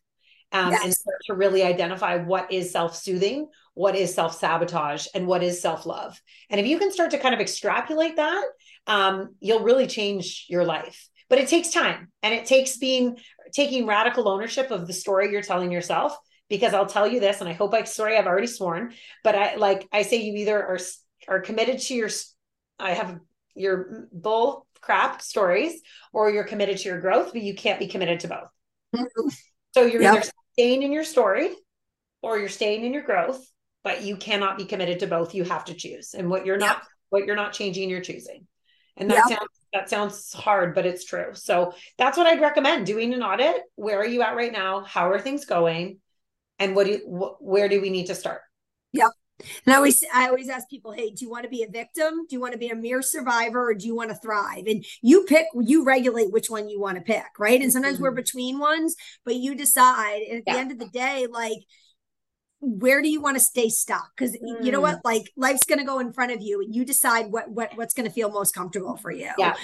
Um, 0.54 0.70
yes. 0.70 0.84
and 0.84 0.92
start 0.92 1.16
to 1.28 1.34
really 1.34 1.62
identify 1.62 2.18
what 2.18 2.52
is 2.52 2.72
self-soothing 2.72 3.48
what 3.74 3.96
is 3.96 4.14
self-sabotage 4.14 5.06
and 5.14 5.26
what 5.26 5.42
is 5.42 5.60
self-love. 5.62 6.20
And 6.50 6.60
if 6.60 6.66
you 6.66 6.78
can 6.78 6.92
start 6.92 7.12
to 7.12 7.18
kind 7.18 7.34
of 7.34 7.40
extrapolate 7.40 8.16
that 8.16 8.44
um, 8.86 9.34
you'll 9.40 9.62
really 9.62 9.86
change 9.86 10.46
your 10.48 10.64
life. 10.64 11.08
But 11.28 11.38
it 11.38 11.48
takes 11.48 11.70
time 11.70 12.08
and 12.22 12.34
it 12.34 12.44
takes 12.44 12.76
being 12.76 13.16
taking 13.54 13.86
radical 13.86 14.28
ownership 14.28 14.70
of 14.70 14.86
the 14.86 14.92
story 14.92 15.30
you're 15.30 15.42
telling 15.42 15.72
yourself 15.72 16.16
because 16.48 16.74
i'll 16.74 16.86
tell 16.86 17.06
you 17.06 17.20
this 17.20 17.40
and 17.40 17.48
i 17.48 17.52
hope 17.52 17.74
i 17.74 17.82
sorry 17.84 18.16
i've 18.16 18.26
already 18.26 18.46
sworn 18.46 18.92
but 19.24 19.34
i 19.34 19.56
like 19.56 19.86
i 19.92 20.02
say 20.02 20.16
you 20.16 20.34
either 20.36 20.62
are 20.62 20.78
are 21.28 21.40
committed 21.40 21.78
to 21.78 21.94
your 21.94 22.08
i 22.78 22.92
have 22.92 23.18
your 23.54 24.08
bull 24.12 24.66
crap 24.82 25.22
stories 25.22 25.80
or 26.12 26.30
you're 26.30 26.44
committed 26.44 26.76
to 26.78 26.88
your 26.88 27.00
growth, 27.00 27.32
but 27.32 27.42
you 27.42 27.54
can't 27.54 27.78
be 27.78 27.86
committed 27.86 28.20
to 28.20 28.28
both. 28.28 28.48
Mm-hmm. 28.94 29.28
So 29.72 29.86
you're 29.86 30.02
yep. 30.02 30.16
either 30.16 30.30
staying 30.52 30.82
in 30.82 30.92
your 30.92 31.04
story 31.04 31.50
or 32.20 32.38
you're 32.38 32.50
staying 32.50 32.84
in 32.84 32.92
your 32.92 33.02
growth, 33.02 33.42
but 33.82 34.02
you 34.02 34.16
cannot 34.16 34.58
be 34.58 34.66
committed 34.66 35.00
to 35.00 35.06
both. 35.06 35.34
You 35.34 35.44
have 35.44 35.64
to 35.66 35.74
choose. 35.74 36.14
And 36.14 36.28
what 36.28 36.44
you're 36.44 36.58
not 36.58 36.82
what 37.08 37.26
you're 37.26 37.36
not 37.36 37.52
changing, 37.52 37.88
you're 37.88 38.00
choosing. 38.00 38.46
And 38.96 39.10
that 39.10 39.28
yep. 39.28 39.38
sounds 39.38 39.50
that 39.72 39.88
sounds 39.88 40.32
hard, 40.32 40.74
but 40.74 40.84
it's 40.84 41.04
true. 41.04 41.30
So 41.32 41.72
that's 41.96 42.18
what 42.18 42.26
I'd 42.26 42.42
recommend 42.42 42.84
doing 42.86 43.14
an 43.14 43.22
audit. 43.22 43.62
Where 43.76 43.98
are 43.98 44.06
you 44.06 44.20
at 44.20 44.36
right 44.36 44.52
now? 44.52 44.84
How 44.84 45.10
are 45.10 45.20
things 45.20 45.46
going? 45.46 45.98
And 46.58 46.76
what 46.76 46.86
do 46.86 46.92
you, 46.92 46.98
wh- 46.98 47.42
where 47.42 47.68
do 47.68 47.80
we 47.80 47.88
need 47.88 48.06
to 48.06 48.14
start? 48.14 48.42
Yep. 48.92 49.08
And 49.66 49.74
I 49.74 49.76
always 49.76 50.04
I 50.12 50.28
always 50.28 50.48
ask 50.48 50.68
people, 50.68 50.92
hey, 50.92 51.10
do 51.10 51.24
you 51.24 51.30
want 51.30 51.44
to 51.44 51.50
be 51.50 51.62
a 51.62 51.68
victim? 51.68 52.26
Do 52.28 52.36
you 52.36 52.40
want 52.40 52.52
to 52.52 52.58
be 52.58 52.68
a 52.68 52.76
mere 52.76 53.02
survivor 53.02 53.70
or 53.70 53.74
do 53.74 53.86
you 53.86 53.94
want 53.94 54.10
to 54.10 54.16
thrive? 54.16 54.64
And 54.66 54.84
you 55.02 55.24
pick, 55.24 55.46
you 55.60 55.84
regulate 55.84 56.32
which 56.32 56.50
one 56.50 56.68
you 56.68 56.80
want 56.80 56.96
to 56.96 57.02
pick, 57.02 57.38
right? 57.38 57.60
And 57.60 57.72
sometimes 57.72 57.96
mm-hmm. 57.96 58.04
we're 58.04 58.12
between 58.12 58.58
ones, 58.58 58.96
but 59.24 59.36
you 59.36 59.54
decide. 59.54 60.22
And 60.22 60.38
at 60.38 60.44
yeah. 60.46 60.52
the 60.54 60.58
end 60.58 60.72
of 60.72 60.78
the 60.78 60.88
day, 60.88 61.26
like 61.30 61.58
where 62.64 63.02
do 63.02 63.08
you 63.08 63.20
want 63.20 63.36
to 63.36 63.42
stay 63.42 63.68
stuck 63.68 64.12
because 64.16 64.36
mm. 64.36 64.64
you 64.64 64.70
know 64.70 64.80
what 64.80 64.98
mm. 64.98 65.00
like 65.04 65.28
life's 65.36 65.64
going 65.64 65.80
to 65.80 65.84
go 65.84 65.98
in 65.98 66.12
front 66.12 66.30
of 66.30 66.40
you 66.40 66.60
and 66.60 66.72
you 66.72 66.84
decide 66.84 67.26
what 67.26 67.50
what 67.50 67.76
what's 67.76 67.92
going 67.92 68.06
to 68.06 68.12
feel 68.12 68.30
most 68.30 68.54
comfortable 68.54 68.96
for 68.96 69.10
you 69.10 69.30
yeah 69.36 69.54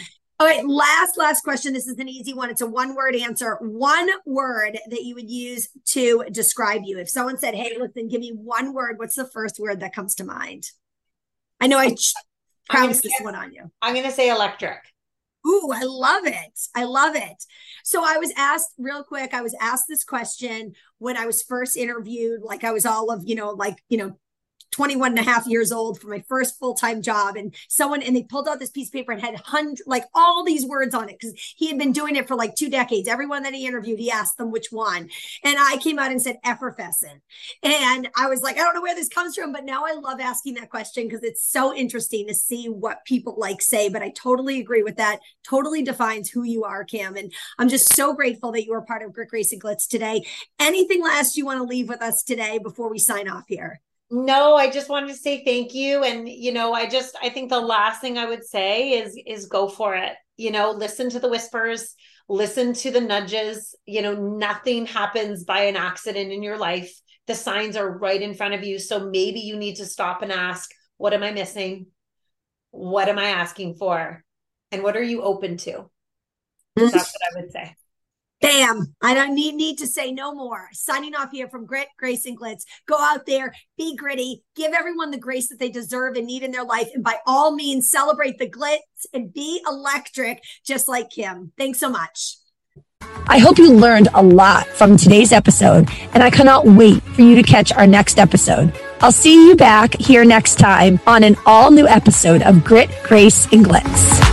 all 0.40 0.46
right 0.46 0.66
last 0.66 1.16
last 1.16 1.42
question. 1.42 1.72
This 1.72 1.86
is 1.86 1.98
an 1.98 2.08
easy 2.08 2.34
one. 2.34 2.50
It's 2.50 2.60
a 2.60 2.66
one 2.66 2.94
word 2.94 3.16
answer. 3.16 3.56
One 3.60 4.08
word 4.24 4.78
that 4.88 5.02
you 5.02 5.14
would 5.14 5.28
use 5.28 5.68
to 5.86 6.24
describe 6.30 6.82
you. 6.84 6.98
If 6.98 7.08
someone 7.08 7.38
said 7.38 7.54
hey 7.54 7.76
listen 7.78 8.08
give 8.08 8.20
me 8.20 8.30
one 8.30 8.72
word 8.72 8.98
what's 8.98 9.16
the 9.16 9.26
first 9.26 9.58
word 9.58 9.80
that 9.80 9.94
comes 9.94 10.14
to 10.16 10.24
mind? 10.24 10.70
I 11.60 11.66
know 11.66 11.78
i 11.78 11.94
pounced 12.70 13.02
this 13.02 13.14
one 13.20 13.34
on 13.34 13.52
you. 13.52 13.70
I'm 13.82 13.94
going 13.94 14.06
to 14.06 14.12
say 14.12 14.28
electric. 14.28 14.78
Ooh, 15.46 15.70
I 15.72 15.84
love 15.84 16.26
it. 16.26 16.60
I 16.74 16.84
love 16.84 17.16
it. 17.16 17.44
So 17.84 18.04
I 18.04 18.18
was 18.18 18.32
asked 18.36 18.74
real 18.76 19.02
quick, 19.02 19.32
I 19.32 19.40
was 19.40 19.56
asked 19.60 19.86
this 19.88 20.04
question 20.04 20.74
when 20.98 21.16
I 21.16 21.26
was 21.26 21.42
first 21.42 21.76
interviewed, 21.76 22.42
like 22.42 22.64
I 22.64 22.72
was 22.72 22.84
all 22.84 23.10
of, 23.10 23.22
you 23.24 23.34
know, 23.34 23.50
like, 23.50 23.82
you 23.88 23.98
know, 23.98 24.18
21 24.70 25.10
and 25.10 25.18
a 25.18 25.22
half 25.22 25.46
years 25.46 25.72
old 25.72 26.00
for 26.00 26.08
my 26.08 26.22
first 26.28 26.58
full-time 26.58 27.02
job. 27.02 27.36
And 27.36 27.54
someone 27.68 28.02
and 28.02 28.14
they 28.14 28.22
pulled 28.22 28.48
out 28.48 28.58
this 28.58 28.70
piece 28.70 28.88
of 28.88 28.92
paper 28.92 29.12
and 29.12 29.20
had 29.20 29.36
hundred 29.36 29.84
like 29.86 30.04
all 30.14 30.44
these 30.44 30.66
words 30.66 30.94
on 30.94 31.08
it 31.08 31.18
because 31.18 31.34
he 31.56 31.68
had 31.68 31.78
been 31.78 31.92
doing 31.92 32.16
it 32.16 32.28
for 32.28 32.36
like 32.36 32.54
two 32.54 32.70
decades. 32.70 33.08
Everyone 33.08 33.42
that 33.42 33.54
he 33.54 33.66
interviewed 33.66 33.98
he 33.98 34.10
asked 34.10 34.38
them 34.38 34.50
which 34.50 34.68
one. 34.70 35.08
And 35.44 35.56
i 35.58 35.78
came 35.82 35.98
out 35.98 36.10
and 36.10 36.20
said 36.20 36.38
effervescent. 36.44 37.22
And 37.62 38.08
i 38.16 38.28
was 38.28 38.42
like 38.42 38.56
i 38.56 38.60
don't 38.60 38.74
know 38.74 38.82
where 38.82 38.94
this 38.94 39.08
comes 39.08 39.36
from 39.36 39.52
but 39.52 39.64
now 39.64 39.84
i 39.84 39.92
love 39.92 40.20
asking 40.20 40.54
that 40.54 40.70
question 40.70 41.04
because 41.04 41.22
it's 41.22 41.44
so 41.44 41.74
interesting 41.74 42.26
to 42.28 42.34
see 42.34 42.66
what 42.66 43.04
people 43.04 43.34
like 43.38 43.62
say. 43.62 43.88
But 43.88 44.02
i 44.02 44.10
totally 44.10 44.60
agree 44.60 44.82
with 44.82 44.96
that. 44.96 45.20
Totally 45.44 45.82
defines 45.82 46.30
who 46.30 46.42
you 46.42 46.64
are 46.64 46.84
kim 46.84 47.16
and 47.16 47.32
i'm 47.58 47.68
just 47.68 47.94
so 47.94 48.14
grateful 48.14 48.52
that 48.52 48.64
you 48.64 48.72
were 48.72 48.82
part 48.82 49.02
of 49.02 49.12
grit 49.12 49.28
grace 49.28 49.52
and 49.52 49.62
glitz 49.62 49.88
today. 49.88 50.24
Anything 50.58 51.02
last 51.02 51.36
you 51.36 51.44
want 51.44 51.58
to 51.58 51.64
leave 51.64 51.88
with 51.88 52.02
us 52.02 52.22
today 52.22 52.58
before 52.58 52.90
we 52.90 52.98
sign 52.98 53.28
off 53.28 53.44
here 53.48 53.80
no, 54.10 54.54
I 54.54 54.70
just 54.70 54.88
wanted 54.88 55.08
to 55.08 55.14
say 55.14 55.44
thank 55.44 55.74
you. 55.74 56.02
And, 56.02 56.28
you 56.28 56.52
know, 56.52 56.72
I 56.72 56.88
just, 56.88 57.16
I 57.22 57.28
think 57.28 57.50
the 57.50 57.60
last 57.60 58.00
thing 58.00 58.16
I 58.16 58.26
would 58.26 58.44
say 58.44 58.90
is, 58.90 59.18
is 59.26 59.46
go 59.46 59.68
for 59.68 59.94
it. 59.94 60.12
You 60.36 60.50
know, 60.50 60.70
listen 60.70 61.10
to 61.10 61.20
the 61.20 61.28
whispers, 61.28 61.94
listen 62.28 62.72
to 62.74 62.90
the 62.90 63.00
nudges. 63.00 63.74
You 63.86 64.02
know, 64.02 64.14
nothing 64.14 64.86
happens 64.86 65.44
by 65.44 65.62
an 65.62 65.76
accident 65.76 66.32
in 66.32 66.42
your 66.42 66.56
life. 66.56 66.92
The 67.26 67.34
signs 67.34 67.76
are 67.76 67.98
right 67.98 68.20
in 68.20 68.34
front 68.34 68.54
of 68.54 68.64
you. 68.64 68.78
So 68.78 69.10
maybe 69.10 69.40
you 69.40 69.56
need 69.56 69.76
to 69.76 69.86
stop 69.86 70.22
and 70.22 70.32
ask, 70.32 70.70
what 70.96 71.12
am 71.12 71.22
I 71.22 71.32
missing? 71.32 71.86
What 72.70 73.08
am 73.08 73.18
I 73.18 73.26
asking 73.26 73.74
for? 73.76 74.24
And 74.72 74.82
what 74.82 74.96
are 74.96 75.02
you 75.02 75.22
open 75.22 75.56
to? 75.58 75.90
That's 76.76 76.94
what 76.94 77.36
I 77.36 77.40
would 77.40 77.52
say. 77.52 77.74
Bam. 78.40 78.94
I 79.02 79.14
don't 79.14 79.34
need 79.34 79.54
need 79.54 79.78
to 79.78 79.86
say 79.86 80.12
no 80.12 80.32
more. 80.32 80.68
Signing 80.72 81.14
off 81.14 81.30
here 81.32 81.48
from 81.48 81.66
Grit, 81.66 81.88
Grace, 81.98 82.24
and 82.24 82.38
Glitz. 82.38 82.62
Go 82.86 82.96
out 82.98 83.26
there, 83.26 83.52
be 83.76 83.96
gritty, 83.96 84.42
give 84.54 84.72
everyone 84.72 85.10
the 85.10 85.18
grace 85.18 85.48
that 85.48 85.58
they 85.58 85.70
deserve 85.70 86.16
and 86.16 86.26
need 86.26 86.42
in 86.42 86.52
their 86.52 86.64
life. 86.64 86.88
And 86.94 87.02
by 87.02 87.16
all 87.26 87.54
means, 87.54 87.90
celebrate 87.90 88.38
the 88.38 88.48
glitz 88.48 89.06
and 89.12 89.32
be 89.32 89.60
electric, 89.66 90.42
just 90.64 90.88
like 90.88 91.10
Kim. 91.10 91.52
Thanks 91.58 91.80
so 91.80 91.88
much. 91.88 92.36
I 93.26 93.38
hope 93.38 93.58
you 93.58 93.72
learned 93.72 94.08
a 94.14 94.22
lot 94.22 94.66
from 94.66 94.96
today's 94.96 95.32
episode, 95.32 95.88
and 96.14 96.22
I 96.22 96.30
cannot 96.30 96.66
wait 96.66 97.02
for 97.02 97.22
you 97.22 97.34
to 97.36 97.42
catch 97.42 97.72
our 97.72 97.86
next 97.86 98.18
episode. 98.18 98.72
I'll 99.00 99.12
see 99.12 99.48
you 99.48 99.56
back 99.56 99.94
here 100.00 100.24
next 100.24 100.56
time 100.56 100.98
on 101.06 101.22
an 101.24 101.36
all 101.44 101.70
new 101.70 101.86
episode 101.86 102.42
of 102.42 102.64
Grit, 102.64 102.90
Grace, 103.04 103.50
and 103.52 103.64
Glitz. 103.64 104.27